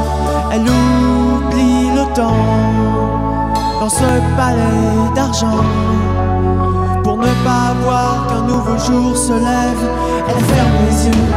[0.49, 2.47] Elle oublie le temps
[3.81, 5.65] dans ce palais d'argent.
[7.03, 9.83] Pour ne pas voir qu'un nouveau jour se lève,
[10.29, 11.27] elle ferme les yeux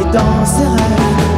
[0.00, 1.35] et dans ses rêves,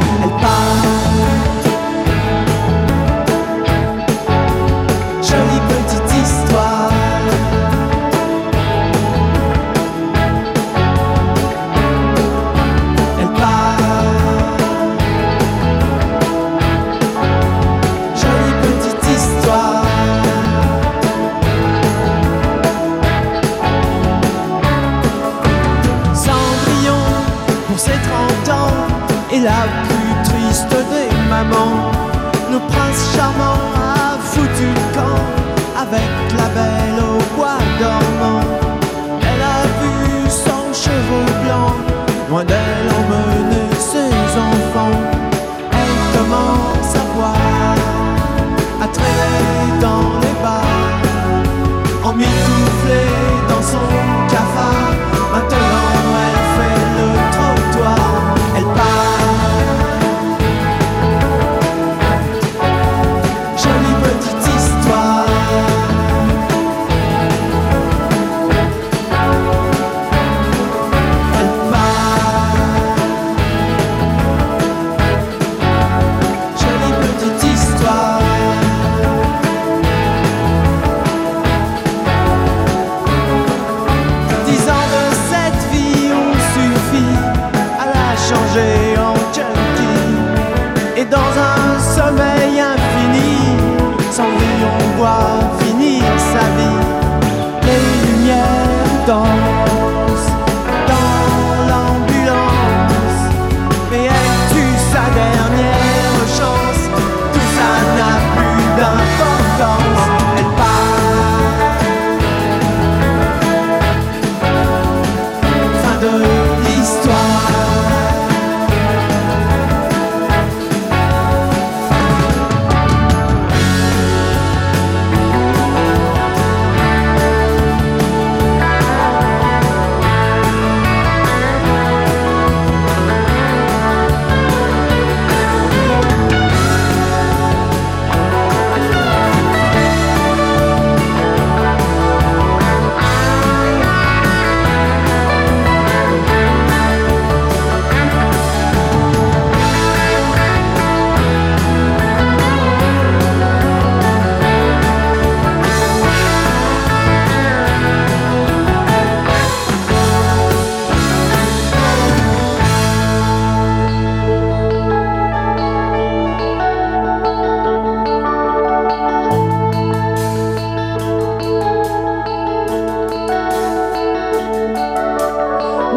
[33.19, 33.48] somos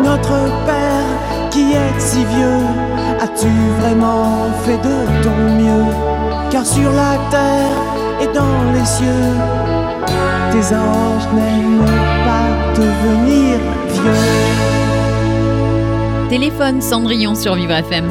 [0.03, 2.67] Notre Père qui est si vieux,
[3.21, 3.49] as-tu
[3.81, 5.93] vraiment fait de ton mieux?
[6.51, 7.77] Car sur la terre
[8.21, 9.33] et dans les cieux,
[10.51, 11.85] tes anges n'aiment
[12.25, 14.63] pas devenir vieux.
[16.31, 18.11] Téléphone Cendrillon sur Vivre FM.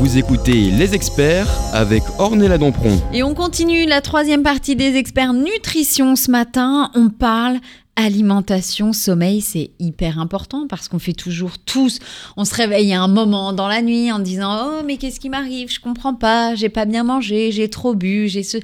[0.00, 2.98] Vous écoutez Les Experts avec Ornella Dampron.
[3.12, 6.90] Et on continue la troisième partie des Experts Nutrition ce matin.
[6.94, 7.58] On parle
[7.96, 11.98] alimentation, sommeil, c'est hyper important parce qu'on fait toujours tous.
[12.36, 15.30] On se réveille à un moment dans la nuit en disant Oh, mais qu'est-ce qui
[15.30, 15.70] m'arrive?
[15.70, 18.58] Je comprends pas, j'ai pas bien mangé, j'ai trop bu, j'ai ce.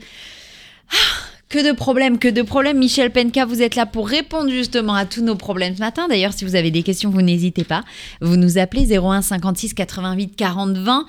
[0.91, 2.79] Ah, que de problèmes, que de problèmes.
[2.79, 6.07] Michel Penka, vous êtes là pour répondre justement à tous nos problèmes ce matin.
[6.09, 7.83] D'ailleurs, si vous avez des questions, vous n'hésitez pas.
[8.21, 11.07] Vous nous appelez 01 56 88 40 20.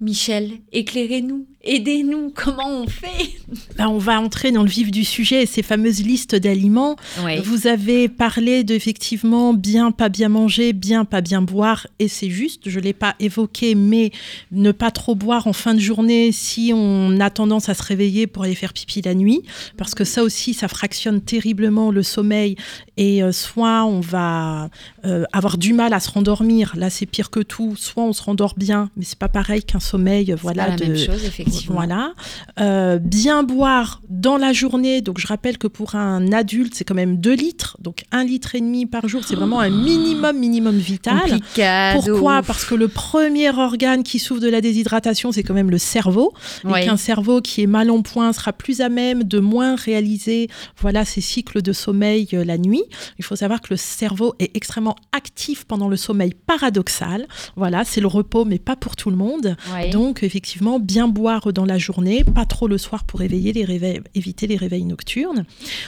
[0.00, 3.30] Michel, éclairez-nous, aidez-nous, comment on fait?
[3.78, 6.96] Là, on va entrer dans le vif du sujet, ces fameuses listes d'aliments.
[7.44, 12.68] Vous avez parlé d'effectivement bien, pas bien manger, bien, pas bien boire, et c'est juste,
[12.68, 14.10] je ne l'ai pas évoqué, mais
[14.52, 18.26] ne pas trop boire en fin de journée si on a tendance à se réveiller
[18.26, 19.42] pour aller faire pipi la nuit,
[19.76, 22.56] parce que ça aussi, ça fractionne terriblement le sommeil,
[22.96, 24.70] et euh, soit on va
[25.04, 28.22] euh, avoir du mal à se rendormir, là c'est pire que tout, soit on se
[28.22, 31.76] rendort bien, mais c'est pas pareil qu'un sommeil, voilà, la de, même chose, effectivement.
[31.76, 32.12] voilà.
[32.60, 35.00] Euh, bien boire dans la journée.
[35.00, 37.76] Donc, je rappelle que pour un adulte, c'est quand même 2 litres.
[37.80, 41.20] Donc, 1 litre et demi par jour, c'est vraiment un minimum, minimum vital.
[41.20, 42.12] Complicado.
[42.12, 42.42] Pourquoi?
[42.42, 46.32] Parce que le premier organe qui souffre de la déshydratation, c'est quand même le cerveau.
[46.64, 46.82] Ouais.
[46.82, 50.48] Et qu'un cerveau qui est mal en point sera plus à même de moins réaliser
[50.78, 52.82] voilà, ses cycles de sommeil euh, la nuit.
[53.18, 57.26] Il faut savoir que le cerveau est extrêmement actif pendant le sommeil paradoxal.
[57.56, 59.56] Voilà, c'est le repos, mais pas pour tout le monde.
[59.74, 59.90] Ouais.
[59.90, 64.00] Donc, effectivement, bien boire dans la journée, pas trop le soir pour éveiller les réveils,
[64.14, 65.44] éviter les réveils nocturnes.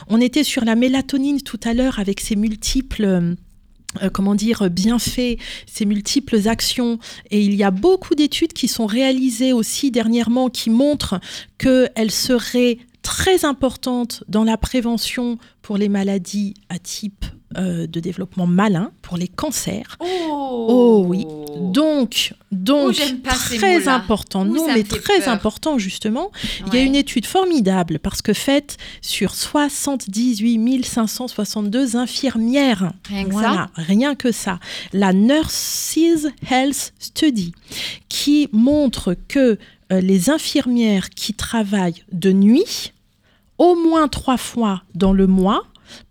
[0.09, 3.05] On était sur la mélatonine tout à l'heure avec ses multiples.
[3.05, 3.35] euh,
[4.03, 6.99] euh, comment dire, bienfaits, ces multiples actions.
[7.31, 11.21] Et il y a beaucoup d'études qui sont réalisées aussi dernièrement qui montrent
[11.59, 17.25] qu'elle serait très importante dans la prévention pour les maladies à type
[17.57, 19.97] euh, de développement malin, pour les cancers.
[20.01, 21.27] Oh oui.
[21.61, 24.47] Donc, donc Oh, très important.
[24.47, 25.29] Ouh, non, ça mais très peur.
[25.29, 26.31] important justement.
[26.66, 32.92] Il y a une étude formidable parce que faite sur 78 562 infirmières.
[33.09, 34.59] Rien que Voilà, rien que ça.
[34.92, 35.97] La Nurses
[36.51, 37.53] Health Study
[38.09, 39.59] qui montre que
[39.92, 42.92] euh, les infirmières qui travaillent de nuit,
[43.59, 45.64] au moins trois fois dans le mois,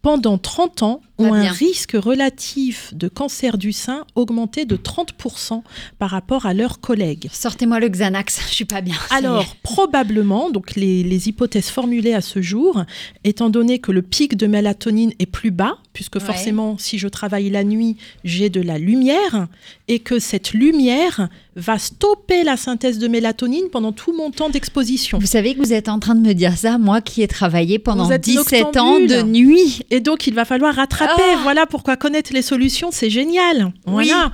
[0.06, 5.62] pendant 30 ans, ont un risque relatif de cancer du sein augmenté de 30%
[5.98, 7.30] par rapport à leurs collègues.
[7.32, 8.96] Sortez-moi le Xanax, je suis pas bien.
[9.12, 12.84] Alors, probablement, donc les, les hypothèses formulées à ce jour,
[13.24, 16.22] étant donné que le pic de mélatonine est plus bas, puisque Ouais.
[16.22, 19.48] forcément, si je travaille la nuit, j'ai de la lumière,
[19.88, 25.20] et que cette lumière va stopper la synthèse de mélatonine pendant tout mon temps d'exposition.
[25.20, 27.80] Vous savez que vous êtes en train de me dire ça, moi qui ai travaillé
[27.80, 29.80] pendant Vous êtes 17 ans de nuit.
[29.96, 31.24] Et donc, il va falloir rattraper.
[31.36, 33.72] Ah Voilà pourquoi connaître les solutions, c'est génial.
[33.88, 34.12] Oui.
[34.12, 34.32] Voilà.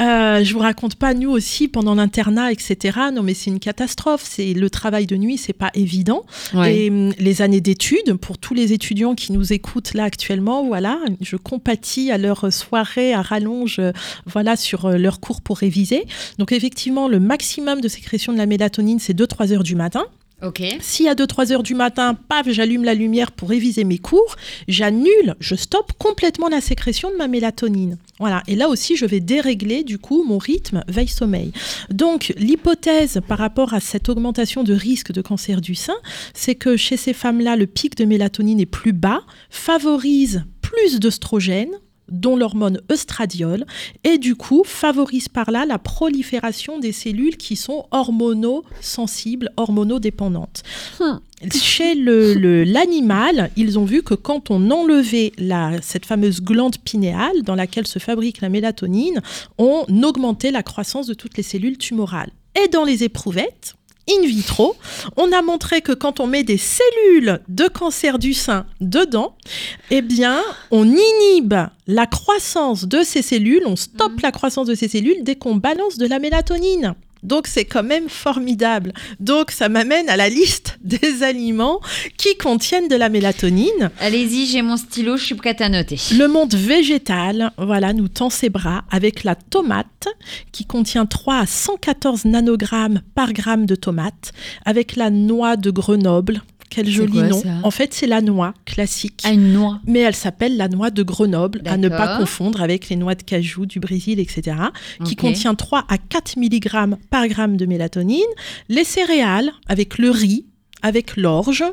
[0.00, 3.00] Euh, je vous raconte pas, nous aussi, pendant l'internat, etc.
[3.12, 4.22] Non, mais c'est une catastrophe.
[4.24, 6.24] C'est le travail de nuit, c'est pas évident.
[6.64, 11.00] Et hum, les années d'études, pour tous les étudiants qui nous écoutent là actuellement, voilà,
[11.20, 13.90] je compatis à leur soirée à rallonge, euh,
[14.26, 16.04] voilà, sur euh, leur cours pour réviser.
[16.38, 20.04] Donc, effectivement, le maximum de sécrétion de la mélatonine, c'est 2-3 heures du matin.
[20.80, 25.36] Si à 2-3 heures du matin, paf, j'allume la lumière pour réviser mes cours, j'annule,
[25.38, 27.96] je stoppe complètement la sécrétion de ma mélatonine.
[28.18, 28.42] Voilà.
[28.48, 31.52] Et là aussi, je vais dérégler du coup mon rythme veille-sommeil.
[31.90, 35.96] Donc, l'hypothèse par rapport à cette augmentation de risque de cancer du sein,
[36.34, 41.78] c'est que chez ces femmes-là, le pic de mélatonine est plus bas, favorise plus d'œstrogènes
[42.12, 43.64] dont l'hormone œstradiol,
[44.04, 50.62] et du coup favorise par là la prolifération des cellules qui sont hormonosensibles, hormonodépendantes.
[51.00, 51.18] Hmm.
[51.52, 56.78] Chez le- le- l'animal, ils ont vu que quand on enlevait la, cette fameuse glande
[56.78, 59.20] pinéale dans laquelle se fabrique la mélatonine,
[59.58, 62.30] on augmentait la croissance de toutes les cellules tumorales.
[62.62, 63.74] Et dans les éprouvettes,
[64.08, 64.76] in vitro,
[65.16, 69.36] on a montré que quand on met des cellules de cancer du sein dedans,
[69.90, 70.40] eh bien,
[70.70, 71.54] on inhibe
[71.86, 75.98] la croissance de ces cellules, on stoppe la croissance de ces cellules dès qu'on balance
[75.98, 76.94] de la mélatonine.
[77.22, 78.92] Donc c'est quand même formidable.
[79.20, 81.80] Donc ça m'amène à la liste des aliments
[82.16, 83.90] qui contiennent de la mélatonine.
[84.00, 85.98] Allez-y, j'ai mon stylo, je suis prête à noter.
[86.16, 90.08] Le monde végétal, voilà, nous tend ses bras avec la tomate
[90.50, 94.32] qui contient 3 à 114 nanogrammes par gramme de tomate,
[94.64, 96.42] avec la noix de Grenoble
[96.74, 97.42] quel joli quoi, nom.
[97.62, 99.20] En fait, c'est la noix classique.
[99.24, 99.80] Ah, une noix.
[99.86, 103.22] Mais elle s'appelle la noix de Grenoble, à ne pas confondre avec les noix de
[103.22, 104.56] cajou du Brésil, etc.,
[105.04, 108.22] qui contient 3 à 4 mg par gramme de mélatonine.
[108.68, 110.46] Les céréales, avec le riz,
[110.82, 111.64] avec l'orge,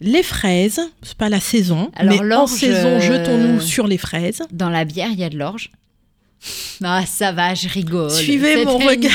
[0.00, 4.42] les fraises, c'est pas la saison, Alors, mais en saison, euh, jetons-nous sur les fraises.
[4.52, 5.70] Dans la bière, il y a de l'orge.
[6.82, 8.10] Ah, ça va, je rigole.
[8.10, 9.10] Suivez mon regard.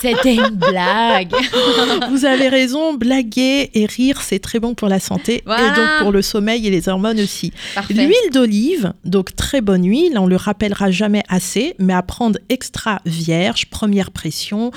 [0.00, 1.32] C'était une blague.
[2.10, 5.72] Vous avez raison, blaguer et rire, c'est très bon pour la santé Voilà.
[5.72, 7.52] et donc pour le sommeil et les hormones aussi.
[7.90, 13.00] L'huile d'olive, donc très bonne huile, on le rappellera jamais assez, mais à prendre extra
[13.06, 14.70] vierge, première pression,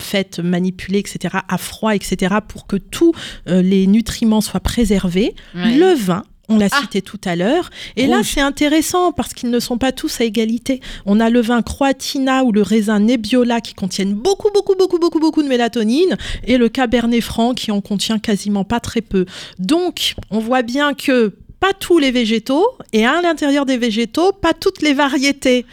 [0.00, 3.12] faites manipuler, etc., à froid, etc., pour que tous
[3.48, 5.34] euh, les nutriments soient préservés.
[5.54, 5.76] Ouais.
[5.76, 6.24] Le vin.
[6.48, 6.80] On l'a Ah.
[6.80, 7.70] cité tout à l'heure.
[7.96, 10.80] Et là, c'est intéressant parce qu'ils ne sont pas tous à égalité.
[11.06, 15.20] On a le vin Croatina ou le raisin Nebbiolo qui contiennent beaucoup, beaucoup, beaucoup, beaucoup,
[15.20, 19.24] beaucoup de mélatonine et le Cabernet Franc qui en contient quasiment pas très peu.
[19.58, 24.52] Donc, on voit bien que pas tous les végétaux et à l'intérieur des végétaux, pas
[24.52, 25.64] toutes les variétés.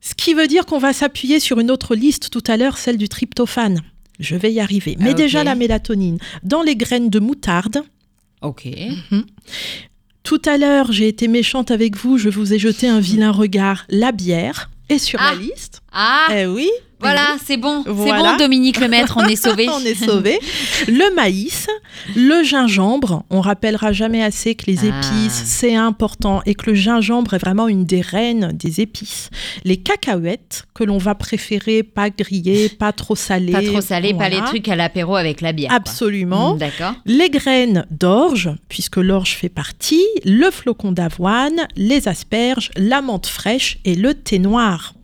[0.00, 2.98] Ce qui veut dire qu'on va s'appuyer sur une autre liste tout à l'heure, celle
[2.98, 3.80] du tryptophane.
[4.18, 4.96] Je vais y arriver.
[4.98, 6.18] Mais Ah, déjà la mélatonine.
[6.42, 7.82] Dans les graines de moutarde,
[8.42, 8.66] Ok.
[10.30, 13.84] Tout à l'heure, j'ai été méchante avec vous, je vous ai jeté un vilain regard.
[13.88, 15.32] La bière est sur Ah.
[15.34, 15.80] la liste.
[15.90, 16.70] Ah, Eh oui.
[17.00, 17.82] Voilà, c'est bon.
[17.84, 19.68] C'est bon, Dominique Lemaître, on est sauvé.
[19.68, 20.38] on est sauvé.
[20.88, 21.66] Le maïs,
[22.16, 23.24] le gingembre.
[23.30, 24.86] On rappellera jamais assez que les Ah.
[24.98, 29.30] épices, c'est important et que le gingembre est vraiment une des reines des épices.
[29.64, 33.52] Les cacahuètes, que l'on va préférer pas grillées, pas trop salées.
[33.52, 35.72] Pas trop salé, pas les trucs à l'apéro avec la bière.
[35.72, 36.54] Absolument.
[36.54, 36.94] Mm, D'accord.
[37.06, 43.78] Les graines d'orge, puisque l'orge fait partie, le flocon d'avoine, les asperges, la menthe fraîche
[43.84, 44.94] et le thé noir.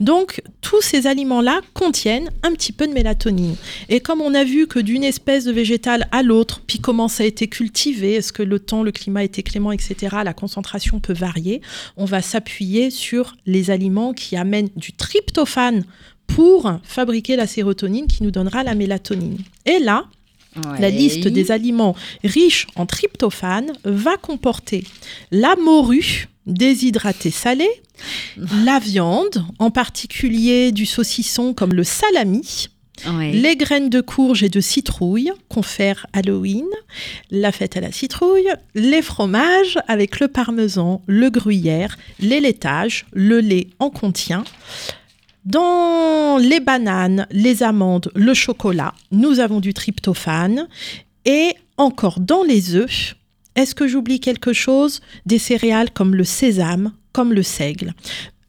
[0.00, 3.56] Donc, tous ces aliments-là contiennent un petit peu de mélatonine.
[3.88, 7.22] Et comme on a vu que d'une espèce de végétal à l'autre, puis comment ça
[7.22, 11.12] a été cultivé, est-ce que le temps, le climat été clément, etc., la concentration peut
[11.12, 11.62] varier,
[11.96, 15.84] on va s'appuyer sur les aliments qui amènent du tryptophane
[16.26, 19.38] pour fabriquer la sérotonine qui nous donnera la mélatonine.
[19.66, 20.06] Et là,
[20.78, 24.84] la liste des aliments riches en tryptophane va comporter
[25.30, 27.70] la morue déshydratée salée,
[28.64, 32.68] la viande, en particulier du saucisson comme le salami,
[33.08, 33.32] Ouais.
[33.32, 36.66] les graines de courge et de citrouille qu'on fait Halloween,
[37.30, 43.40] la fête à la citrouille, les fromages avec le parmesan, le gruyère, les laitages, le
[43.40, 44.44] lait en contient.
[45.44, 50.68] Dans les bananes, les amandes, le chocolat, nous avons du tryptophane.
[51.24, 53.16] Et encore dans les œufs,
[53.56, 55.00] est-ce que j'oublie quelque chose?
[55.26, 57.94] Des céréales comme le sésame, comme le seigle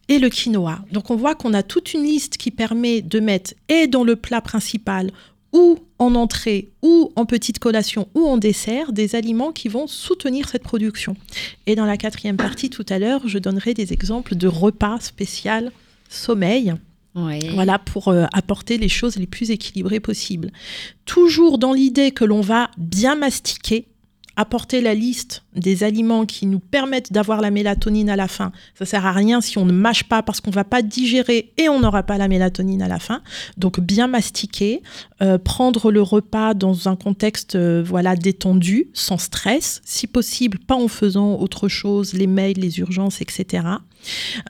[0.09, 0.79] et le quinoa.
[0.91, 4.15] Donc on voit qu'on a toute une liste qui permet de mettre et dans le
[4.15, 5.11] plat principal
[5.53, 10.49] ou en entrée ou en petite collation ou en dessert des aliments qui vont soutenir
[10.49, 11.15] cette production.
[11.67, 15.71] Et dans la quatrième partie tout à l'heure, je donnerai des exemples de repas spécial
[16.09, 16.73] sommeil.
[17.53, 20.49] Voilà, pour euh, apporter les choses les plus équilibrées possibles.
[21.05, 23.85] Toujours dans l'idée que l'on va bien mastiquer,
[24.35, 28.51] apporter la liste des aliments qui nous permettent d'avoir la mélatonine à la fin.
[28.77, 31.69] Ça sert à rien si on ne mâche pas parce qu'on va pas digérer et
[31.69, 33.21] on n'aura pas la mélatonine à la fin.
[33.57, 34.81] Donc bien mastiquer,
[35.21, 40.75] euh, prendre le repas dans un contexte euh, voilà détendu, sans stress, si possible pas
[40.75, 43.67] en faisant autre chose, les mails, les urgences, etc.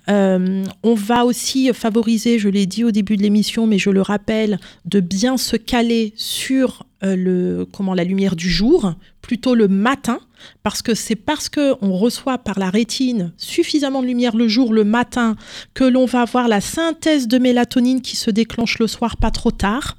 [0.09, 4.01] Euh, on va aussi favoriser, je l'ai dit au début de l'émission, mais je le
[4.01, 10.19] rappelle, de bien se caler sur le, comment, la lumière du jour, plutôt le matin,
[10.61, 14.73] parce que c'est parce que on reçoit par la rétine suffisamment de lumière le jour,
[14.73, 15.35] le matin,
[15.73, 19.49] que l'on va avoir la synthèse de mélatonine qui se déclenche le soir pas trop
[19.49, 19.97] tard.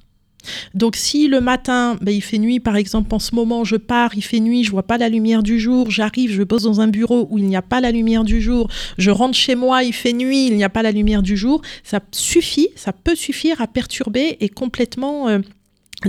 [0.74, 4.14] Donc si le matin, ben, il fait nuit, par exemple en ce moment, je pars,
[4.14, 6.88] il fait nuit, je vois pas la lumière du jour, j'arrive, je bosse dans un
[6.88, 8.68] bureau où il n'y a pas la lumière du jour,
[8.98, 11.62] je rentre chez moi, il fait nuit, il n'y a pas la lumière du jour,
[11.82, 15.38] ça suffit, ça peut suffire à perturber et complètement euh,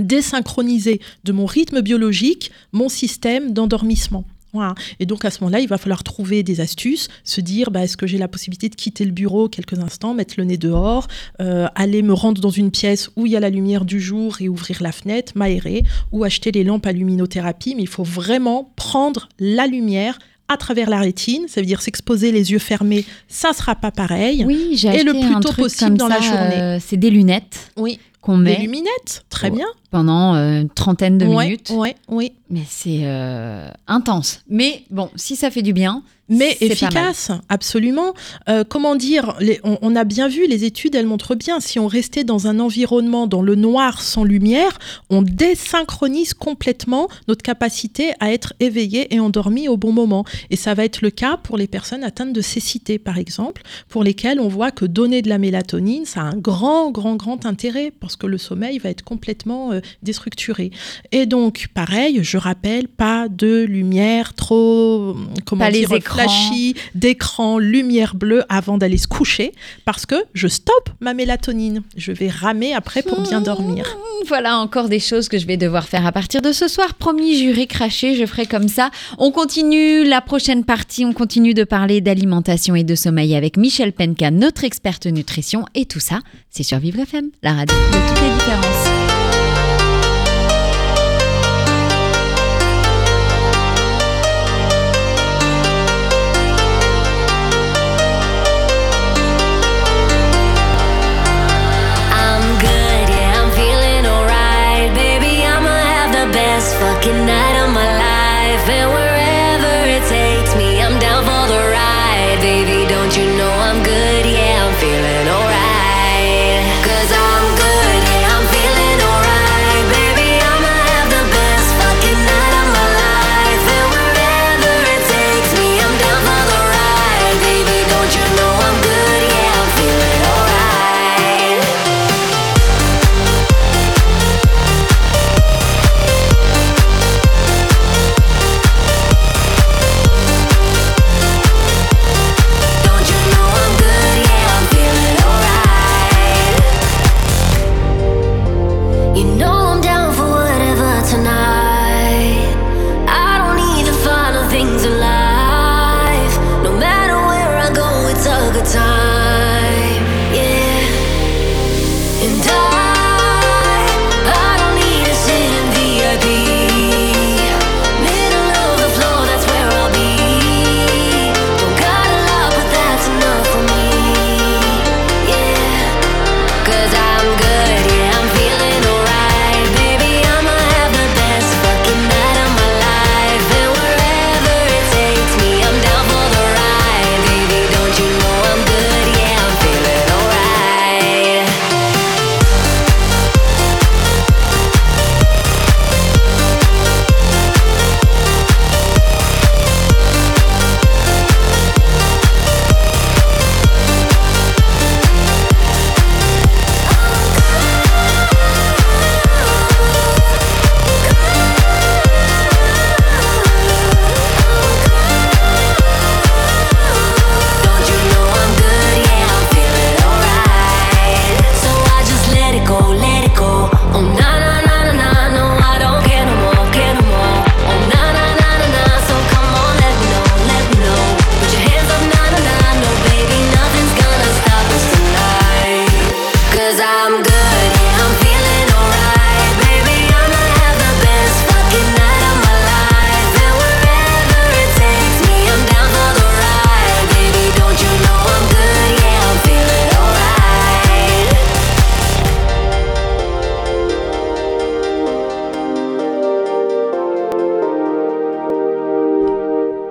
[0.00, 4.24] désynchroniser de mon rythme biologique mon système d'endormissement.
[4.52, 4.74] Voilà.
[5.00, 7.98] Et donc à ce moment-là, il va falloir trouver des astuces, se dire bah, est-ce
[7.98, 11.08] que j'ai la possibilité de quitter le bureau quelques instants, mettre le nez dehors,
[11.42, 14.36] euh, aller me rendre dans une pièce où il y a la lumière du jour
[14.40, 17.74] et ouvrir la fenêtre, m'aérer, ou acheter les lampes à luminothérapie.
[17.74, 20.18] Mais il faut vraiment prendre la lumière
[20.48, 24.44] à travers la rétine, ça veut dire s'exposer les yeux fermés, ça sera pas pareil.
[24.46, 26.62] Oui, j'ai Et acheté le plus un tôt truc possible comme dans la ça, journée.
[26.62, 27.98] euh, c'est des lunettes Oui.
[28.26, 29.66] Qu'on Des met luminettes, très bien.
[29.92, 31.70] pendant euh, une trentaine de Ouais, minutes.
[31.70, 32.32] ouais, oui.
[32.50, 34.40] Mais c'est euh, intense.
[34.48, 38.12] Mais bon, si ça fait du bien, Mais efficace, absolument.
[38.48, 41.78] Euh, comment dire les- on, on a bien vu, les études, elles montrent bien, si
[41.78, 48.12] on restait dans un environnement dans le noir sans lumière, on désynchronise complètement notre capacité
[48.20, 50.24] à être éveillé et endormi au bon moment.
[50.50, 54.02] Et ça va être le cas pour les personnes atteintes de cécité, par exemple, pour
[54.02, 57.92] lesquelles on voit que donner de la mélatonine, ça a un grand, grand, grand intérêt,
[58.00, 60.70] parce que le sommeil va être complètement euh, déstructuré.
[61.12, 66.15] Et donc, pareil, je rappelle, pas de lumière trop, hum, comment Pas les dire, écrans.
[66.16, 69.52] Flashy, d'écran, lumière bleue avant d'aller se coucher,
[69.84, 71.82] parce que je stoppe ma mélatonine.
[71.96, 73.86] Je vais ramer après pour bien dormir.
[74.26, 76.94] Voilà encore des choses que je vais devoir faire à partir de ce soir.
[76.94, 78.90] Promis, juré, craché, je ferai comme ça.
[79.18, 83.92] On continue la prochaine partie, on continue de parler d'alimentation et de sommeil avec Michel
[83.92, 85.64] Penka, notre experte nutrition.
[85.74, 88.95] Et tout ça, c'est sur Vivre FM, la radio de toutes les différences.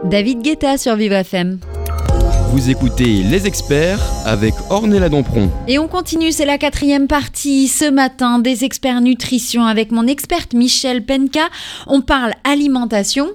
[0.10, 1.60] David Guetta sur Vivre FM.
[2.52, 5.50] Vous écoutez Les Experts avec Ornella Dampron.
[5.68, 10.54] Et on continue, c'est la quatrième partie ce matin des experts nutrition avec mon experte
[10.54, 11.50] Michel Penka.
[11.88, 13.30] On parle alimentation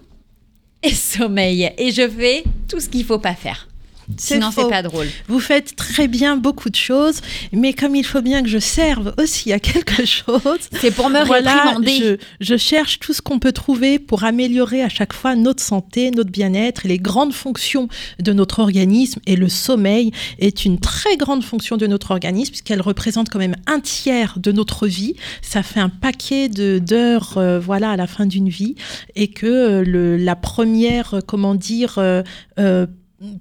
[0.84, 1.72] et sommeil.
[1.76, 3.69] Et je fais tout ce qu'il faut pas faire.
[4.16, 5.06] Sinon, c'est pas drôle.
[5.28, 7.20] Vous faites très bien beaucoup de choses,
[7.52, 11.24] mais comme il faut bien que je serve aussi à quelque chose, C'est pour me
[11.24, 11.98] voilà, réprimander.
[11.98, 16.10] je, je cherche tout ce qu'on peut trouver pour améliorer à chaque fois notre santé,
[16.10, 17.88] notre bien-être et les grandes fonctions
[18.18, 19.20] de notre organisme.
[19.26, 23.56] Et le sommeil est une très grande fonction de notre organisme puisqu'elle représente quand même
[23.66, 25.14] un tiers de notre vie.
[25.42, 28.74] Ça fait un paquet d'heures, euh, voilà, à la fin d'une vie,
[29.16, 32.22] et que euh, le, la première, comment dire, euh,
[32.58, 32.86] euh,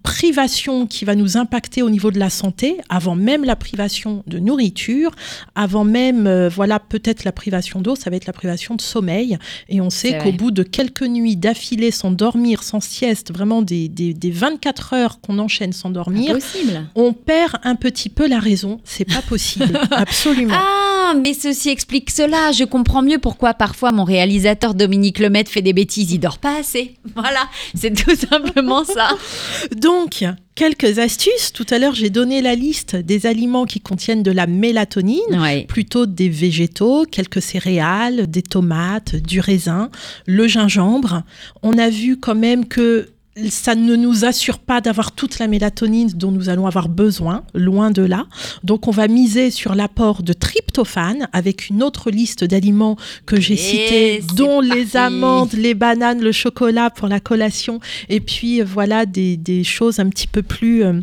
[0.04, 4.38] privation qui va nous impacter au niveau de la santé, avant même la privation de
[4.40, 5.12] nourriture,
[5.56, 9.38] avant même, euh, voilà, peut-être la privation d'eau, ça va être la privation de sommeil.
[9.70, 13.88] Et on sait qu'au bout de quelques nuits d'affilée sans dormir, sans sieste, vraiment des,
[13.88, 16.86] des, des 24 heures qu'on enchaîne sans dormir, Impossible.
[16.96, 18.82] on perd un petit peu la raison.
[18.84, 19.80] C'est pas possible.
[19.92, 20.56] Absolument.
[20.58, 22.52] Ah, mais ceci explique cela.
[22.52, 26.12] Je comprends mieux pourquoi parfois mon réalisateur Dominique Lemaitre fait des bêtises.
[26.12, 26.96] Il dort pas assez.
[27.16, 29.10] Voilà, c'est tout simplement ça.
[29.76, 31.54] Donc, quelques astuces.
[31.54, 35.40] Tout à l'heure, j'ai donné la liste des aliments qui contiennent de la mélatonine.
[35.40, 35.66] Ouais.
[35.66, 39.90] plutôt des végétaux, quelques céréales, des tomates, du raisin,
[40.26, 41.24] le gingembre.
[41.64, 43.10] On a vu quand même que
[43.50, 47.90] ça ne nous assure pas d'avoir toute la mélatonine dont nous allons avoir besoin, loin
[47.92, 48.26] de là.
[48.64, 53.56] Donc on va miser sur l'apport de tryptophane avec une autre liste d'aliments que j'ai
[53.56, 59.06] cités, dont les amandes, les bananes, le chocolat pour la collation, et puis euh, voilà
[59.06, 60.84] des, des choses un petit peu plus...
[60.84, 61.02] euh,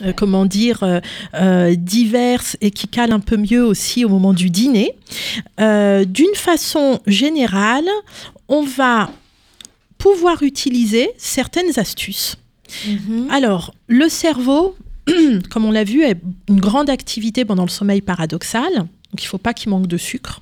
[0.00, 1.00] euh, comment dire, euh,
[1.34, 4.94] euh, diverses et qui calent un peu mieux aussi au moment du dîner.
[5.58, 7.84] D'une façon générale,
[8.48, 9.10] on va
[10.02, 12.36] pouvoir utiliser certaines astuces.
[12.88, 13.28] Mhm.
[13.30, 14.74] Alors, le cerveau,
[15.50, 16.14] comme on l'a vu, a
[16.48, 18.72] une grande activité pendant le sommeil paradoxal.
[18.74, 20.40] Donc, il ne faut pas qu'il manque de sucre.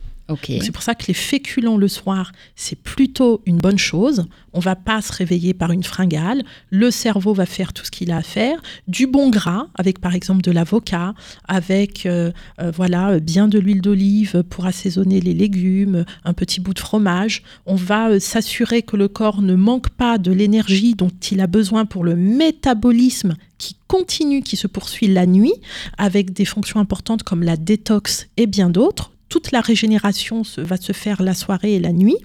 [0.62, 4.26] C'est pour ça que les féculents le soir, c'est plutôt une bonne chose.
[4.52, 6.42] On va pas se réveiller par une fringale.
[6.70, 8.60] Le cerveau va faire tout ce qu'il a à faire.
[8.88, 11.14] Du bon gras, avec par exemple de l'avocat,
[11.46, 16.74] avec euh, euh, voilà bien de l'huile d'olive pour assaisonner les légumes, un petit bout
[16.74, 17.42] de fromage.
[17.66, 21.46] On va euh, s'assurer que le corps ne manque pas de l'énergie dont il a
[21.46, 25.52] besoin pour le métabolisme qui continue, qui se poursuit la nuit,
[25.98, 29.09] avec des fonctions importantes comme la détox et bien d'autres.
[29.30, 32.16] Toute la régénération va se faire la soirée et la nuit.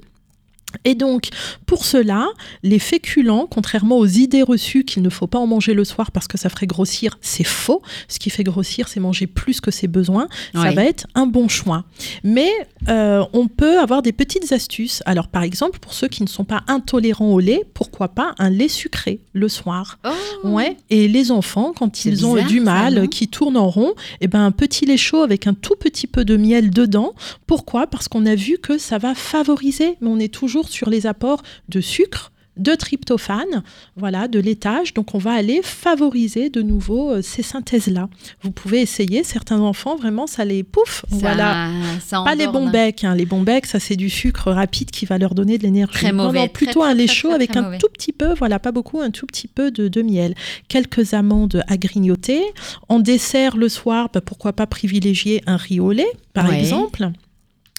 [0.83, 1.29] Et donc,
[1.65, 2.27] pour cela,
[2.63, 6.27] les féculents, contrairement aux idées reçues qu'il ne faut pas en manger le soir parce
[6.27, 7.81] que ça ferait grossir, c'est faux.
[8.07, 10.27] Ce qui fait grossir, c'est manger plus que ses besoins.
[10.53, 11.85] Ça va être un bon choix.
[12.23, 12.51] Mais
[12.87, 15.01] euh, on peut avoir des petites astuces.
[15.05, 18.49] Alors, par exemple, pour ceux qui ne sont pas intolérants au lait, pourquoi pas un
[18.49, 19.99] lait sucré le soir?
[20.05, 20.49] Oh.
[20.49, 24.45] Ouais, et les enfants, quand ils ont du mal, qui tournent en rond, et ben
[24.45, 27.13] un petit lait chaud avec un tout petit peu de miel dedans.
[27.47, 27.87] Pourquoi?
[27.87, 31.41] Parce qu'on a vu que ça va favoriser, mais on est toujours sur les apports
[31.69, 33.63] de sucre de tryptophane,
[33.97, 34.93] voilà, de laitage.
[34.93, 38.07] Donc, on va aller favoriser de nouveau euh, ces synthèses-là.
[38.43, 39.25] Vous pouvez essayer.
[39.25, 41.03] Certains enfants, vraiment, ça les pouf.
[41.09, 41.67] Ça- voilà.
[42.01, 43.03] ça Pas les bons becs.
[43.03, 43.13] hein.
[43.13, 45.95] Les bons becs, ça, c'est du sucre rapide qui va leur donner de l'énergie.
[45.99, 47.77] Très mauvais, non, plutôt très, un lait chaud avec très un mauvais.
[47.77, 50.33] tout petit peu, voilà, pas beaucoup, un tout petit peu de, de miel.
[50.69, 52.41] Quelques amandes à grignoter.
[52.87, 56.57] En dessert, le soir, bah, pourquoi pas privilégier un riz au lait, par Ouais.
[56.59, 57.09] exemple.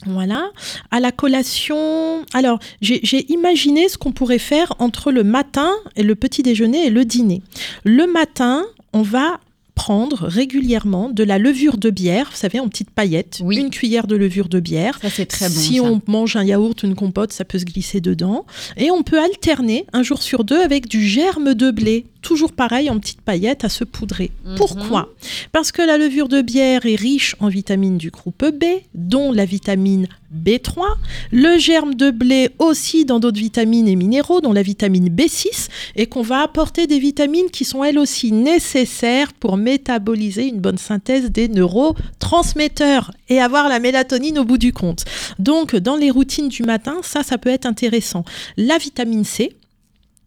[0.04, 0.50] Voilà.
[0.90, 6.14] À la collation, alors j'ai imaginé ce qu'on pourrait faire entre le matin et le
[6.14, 7.42] petit déjeuner et le dîner.
[7.84, 9.40] Le matin, on va
[9.74, 13.58] prendre régulièrement de la levure de bière, vous savez, en petites paillettes, Oui.
[13.58, 14.98] une cuillère de levure de bière.
[15.02, 15.54] Ça, c'est très bon.
[15.54, 15.82] si ça.
[15.82, 18.46] on mange un yaourt, une compote, ça peut se glisser dedans.
[18.78, 22.90] Et on peut alterner un jour sur deux avec du germe de blé, toujours pareil
[22.90, 24.32] en petites paillettes à se poudrer.
[24.44, 24.56] Mhm.
[24.56, 25.14] Pourquoi?
[25.52, 28.64] Parce que la levure de bière est riche en vitamines du groupe B,
[28.94, 30.82] dont la vitamine B3,
[31.30, 36.06] le germe de blé aussi dans d'autres vitamines et minéraux, dont la vitamine B6, et
[36.06, 41.30] qu'on va apporter des vitamines qui sont elles aussi nécessaires pour métaboliser une bonne synthèse
[41.30, 45.04] des neurotransmetteurs et avoir la mélatonine au bout du compte.
[45.38, 48.24] Donc, dans les routines du matin, ça, ça peut être intéressant.
[48.56, 49.52] La vitamine C,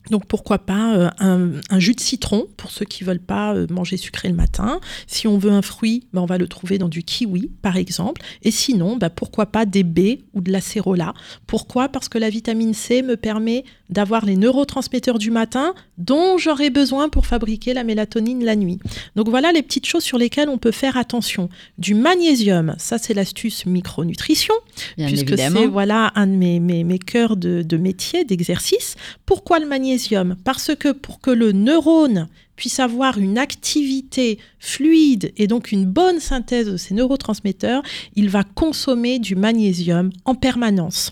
[0.09, 3.67] donc pourquoi pas euh, un, un jus de citron pour ceux qui veulent pas euh,
[3.69, 4.79] manger sucré le matin.
[5.07, 8.21] Si on veut un fruit, ben, on va le trouver dans du kiwi par exemple.
[8.41, 11.13] Et sinon, ben, pourquoi pas des baies ou de la cérola.
[11.45, 11.89] Pourquoi?
[11.89, 17.09] Parce que la vitamine C me permet d'avoir les neurotransmetteurs du matin dont j'aurai besoin
[17.09, 18.79] pour fabriquer la mélatonine la nuit.
[19.15, 21.49] Donc voilà les petites choses sur lesquelles on peut faire attention.
[21.77, 24.53] Du magnésium, ça c'est l'astuce micronutrition
[24.97, 28.95] Bien puisque c'est voilà un de mes, mes, mes cœurs de, de métier, d'exercice.
[29.25, 29.98] Pourquoi le magnésium?
[30.43, 36.19] Parce que pour que le neurone puisse avoir une activité fluide et donc une bonne
[36.19, 37.83] synthèse de ses neurotransmetteurs,
[38.15, 41.11] il va consommer du magnésium en permanence.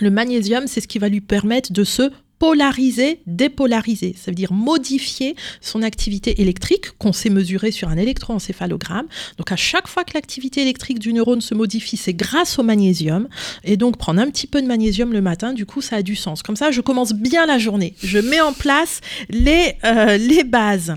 [0.00, 4.14] Le magnésium, c'est ce qui va lui permettre de se polariser, dépolariser.
[4.16, 9.06] Ça veut dire modifier son activité électrique qu'on sait mesurer sur un électroencéphalogramme.
[9.38, 13.28] Donc à chaque fois que l'activité électrique du neurone se modifie, c'est grâce au magnésium.
[13.64, 16.16] Et donc prendre un petit peu de magnésium le matin, du coup, ça a du
[16.16, 16.42] sens.
[16.42, 17.94] Comme ça, je commence bien la journée.
[18.02, 20.94] Je mets en place les, euh, les bases.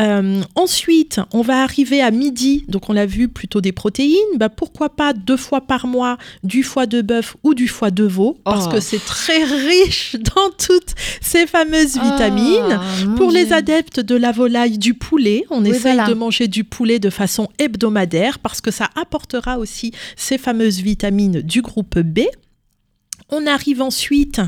[0.00, 2.64] Euh, ensuite, on va arriver à midi.
[2.68, 4.14] Donc on l'a vu, plutôt des protéines.
[4.36, 8.04] Bah, pourquoi pas deux fois par mois du foie de bœuf ou du foie de
[8.04, 8.38] veau?
[8.44, 8.70] Parce Oh.
[8.72, 12.78] que c'est très riche dans toutes ces fameuses vitamines.
[12.78, 13.54] Ah, mon Pour les Dieu.
[13.54, 16.06] adeptes de la volaille, du poulet, on Oui, essaye voilà.
[16.08, 21.40] de manger du poulet de façon hebdomadaire parce que ça apportera aussi ces fameuses vitamines
[21.40, 22.20] du groupe B.
[23.30, 24.40] On arrive ensuite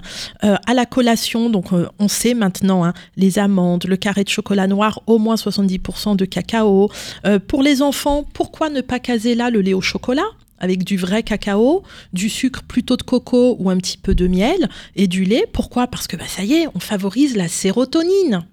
[0.42, 4.30] euh, à la collation, donc euh, on sait maintenant hein, les amandes, le carré de
[4.30, 6.90] chocolat noir, au moins 70% de cacao.
[7.26, 10.24] Euh, pour les enfants, pourquoi ne pas caser là le lait au chocolat?
[10.60, 11.82] Avec du vrai cacao,
[12.12, 15.46] du sucre plutôt de coco ou un petit peu de miel et du lait.
[15.52, 15.86] Pourquoi?
[15.86, 18.46] Parce que bah, ça y est, on favorise la sérotonine.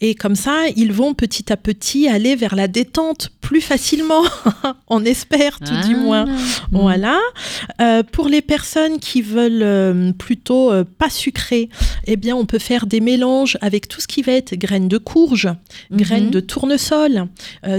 [0.00, 4.22] Et comme ça, ils vont petit à petit aller vers la détente plus facilement.
[4.88, 5.98] on espère tout du Ah.
[5.98, 6.24] moins.
[6.70, 7.18] Voilà.
[7.80, 11.68] Euh, pour les personnes qui veulent euh, plutôt euh, pas sucré,
[12.06, 14.98] eh bien, on peut faire des mélanges avec tout ce qui va être graines de
[14.98, 15.48] courge,
[15.90, 15.96] Mhm.
[15.98, 17.26] graines de tournesol,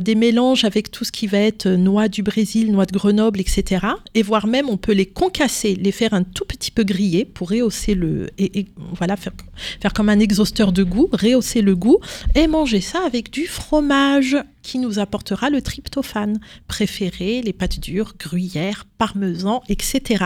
[0.02, 3.86] des mélanges avec tout ce qui va être noix du Brésil, noix de Grenoble, etc.
[4.14, 7.50] Et voire même, on peut les concasser, les faire un tout petit peu griller pour
[7.50, 9.34] rehausser le, et, et voilà, faire,
[9.82, 12.00] faire comme un exhausteur de goût, rehausser le goût
[12.36, 18.14] et manger ça avec du fromage qui nous apportera le tryptophane préféré, les pâtes dures,
[18.20, 20.26] gruyère, parmesan, etc.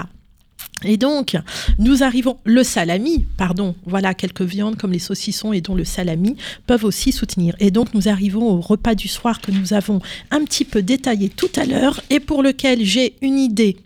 [0.83, 1.37] Et donc,
[1.79, 6.35] nous arrivons, le salami, pardon, voilà, quelques viandes comme les saucissons et dont le salami
[6.67, 7.55] peuvent aussi soutenir.
[7.59, 11.29] Et donc, nous arrivons au repas du soir que nous avons un petit peu détaillé
[11.29, 13.77] tout à l'heure et pour lequel j'ai une idée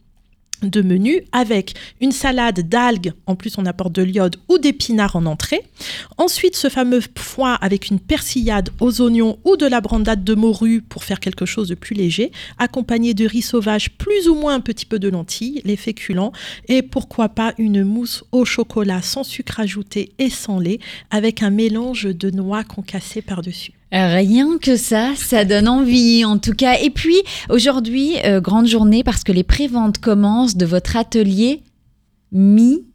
[0.61, 5.25] de menu avec une salade d'algues, en plus on apporte de l'iode ou d'épinards en
[5.25, 5.63] entrée.
[6.17, 10.81] Ensuite, ce fameux foie avec une persillade aux oignons ou de la brandade de morue
[10.81, 14.59] pour faire quelque chose de plus léger, accompagné de riz sauvage, plus ou moins un
[14.59, 16.31] petit peu de lentilles, les féculents,
[16.67, 20.79] et pourquoi pas une mousse au chocolat sans sucre ajouté et sans lait,
[21.09, 23.78] avec un mélange de noix concassées par-dessus.
[23.91, 26.79] Rien que ça, ça donne envie en tout cas.
[26.81, 27.17] Et puis
[27.49, 31.63] aujourd'hui, euh, grande journée parce que les préventes commencent de votre atelier
[32.31, 32.88] Mi.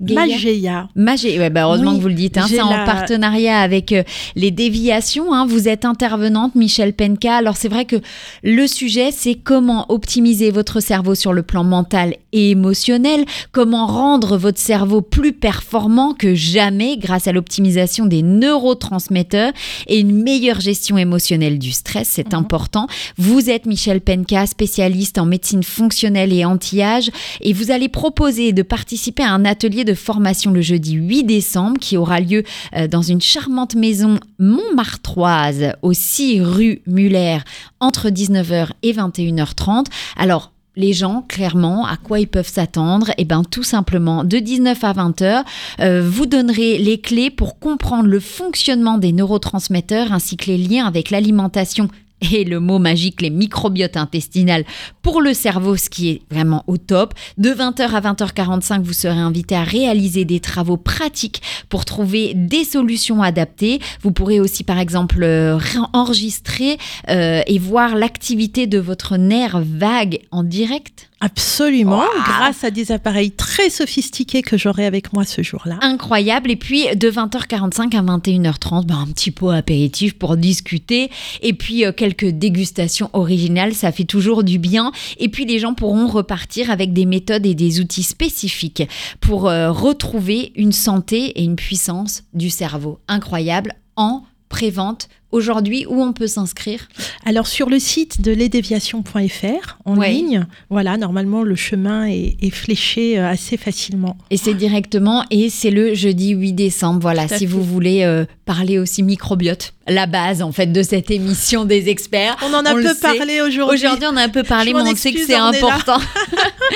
[0.00, 0.88] Magéa.
[0.96, 4.02] Magé, ouais, bah heureusement Oui, que vous le dites, hein, c'est en partenariat avec euh,
[4.34, 5.32] les déviations.
[5.34, 5.46] hein.
[5.46, 7.36] Vous êtes intervenante, Michel Penka.
[7.36, 7.96] Alors c'est vrai que
[8.42, 14.36] le sujet, c'est comment optimiser votre cerveau sur le plan mental et émotionnel, comment rendre
[14.36, 19.52] votre cerveau plus performant que jamais grâce à l'optimisation des neurotransmetteurs
[19.86, 22.86] et une meilleure gestion émotionnelle du stress, c'est important.
[23.18, 28.62] Vous êtes Michel Penka, spécialiste en médecine fonctionnelle et anti-âge, et vous allez proposer de
[28.62, 32.44] participer à un atelier de formation le jeudi 8 décembre qui aura lieu
[32.76, 37.38] euh, dans une charmante maison montmartroise au 6 rue Muller
[37.80, 39.86] entre 19h et 21h30.
[40.16, 43.10] Alors, les gens, clairement, à quoi ils peuvent s'attendre?
[43.18, 45.44] Eh bien, tout simplement, de 19 à 20 heures,
[45.80, 50.86] euh, vous donnerez les clés pour comprendre le fonctionnement des neurotransmetteurs ainsi que les liens
[50.86, 51.88] avec l'alimentation
[52.20, 54.64] et le mot magique, les microbiotes intestinales
[55.02, 57.14] pour le cerveau, ce qui est vraiment au top.
[57.38, 62.64] De 20h à 20h45, vous serez invité à réaliser des travaux pratiques pour trouver des
[62.64, 63.80] solutions adaptées.
[64.02, 65.58] Vous pourrez aussi, par exemple, euh,
[65.92, 71.09] enregistrer euh, et voir l'activité de votre nerf vague en direct.
[71.22, 75.76] Absolument, grâce à des appareils très sophistiqués que j'aurai avec moi ce jour-là.
[75.82, 76.50] Incroyable.
[76.50, 81.10] Et puis, de 20h45 à 21h30, ben, un petit pot apéritif pour discuter.
[81.42, 84.92] Et puis, euh, quelques dégustations originales, ça fait toujours du bien.
[85.18, 88.88] Et puis, les gens pourront repartir avec des méthodes et des outils spécifiques
[89.20, 92.98] pour euh, retrouver une santé et une puissance du cerveau.
[93.08, 96.88] Incroyable en prévente aujourd'hui où on peut s'inscrire.
[97.24, 100.12] Alors sur le site de lesdéviations.fr en Ouais.
[100.12, 104.16] ligne, voilà, normalement le chemin est, est fléché euh, assez facilement.
[104.30, 107.00] Et c'est directement, et c'est le jeudi 8 décembre.
[107.00, 107.46] Voilà, si fait.
[107.46, 112.36] vous voulez euh, parler aussi microbiote, la base en fait de cette émission des experts.
[112.42, 113.74] On en a On peu parlé aujourd'hui.
[113.86, 115.98] Aujourd'hui, on a un peu parlé, Je mais on sait que c'est important.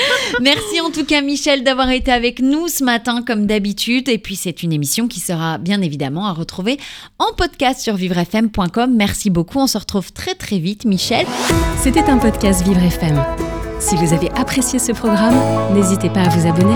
[0.40, 4.08] Merci en tout cas, Michel, d'avoir été avec nous ce matin, comme d'habitude.
[4.08, 6.78] Et puis, c'est une émission qui sera bien évidemment à retrouver
[7.18, 7.96] en podcast sur
[8.90, 9.58] Merci beaucoup.
[9.58, 11.26] On se retrouve très, très vite, Michel.
[11.82, 13.22] C'était un podcast Vivre FM.
[13.80, 15.36] Si vous avez apprécié ce programme,
[15.74, 16.74] n'hésitez pas à vous abonner.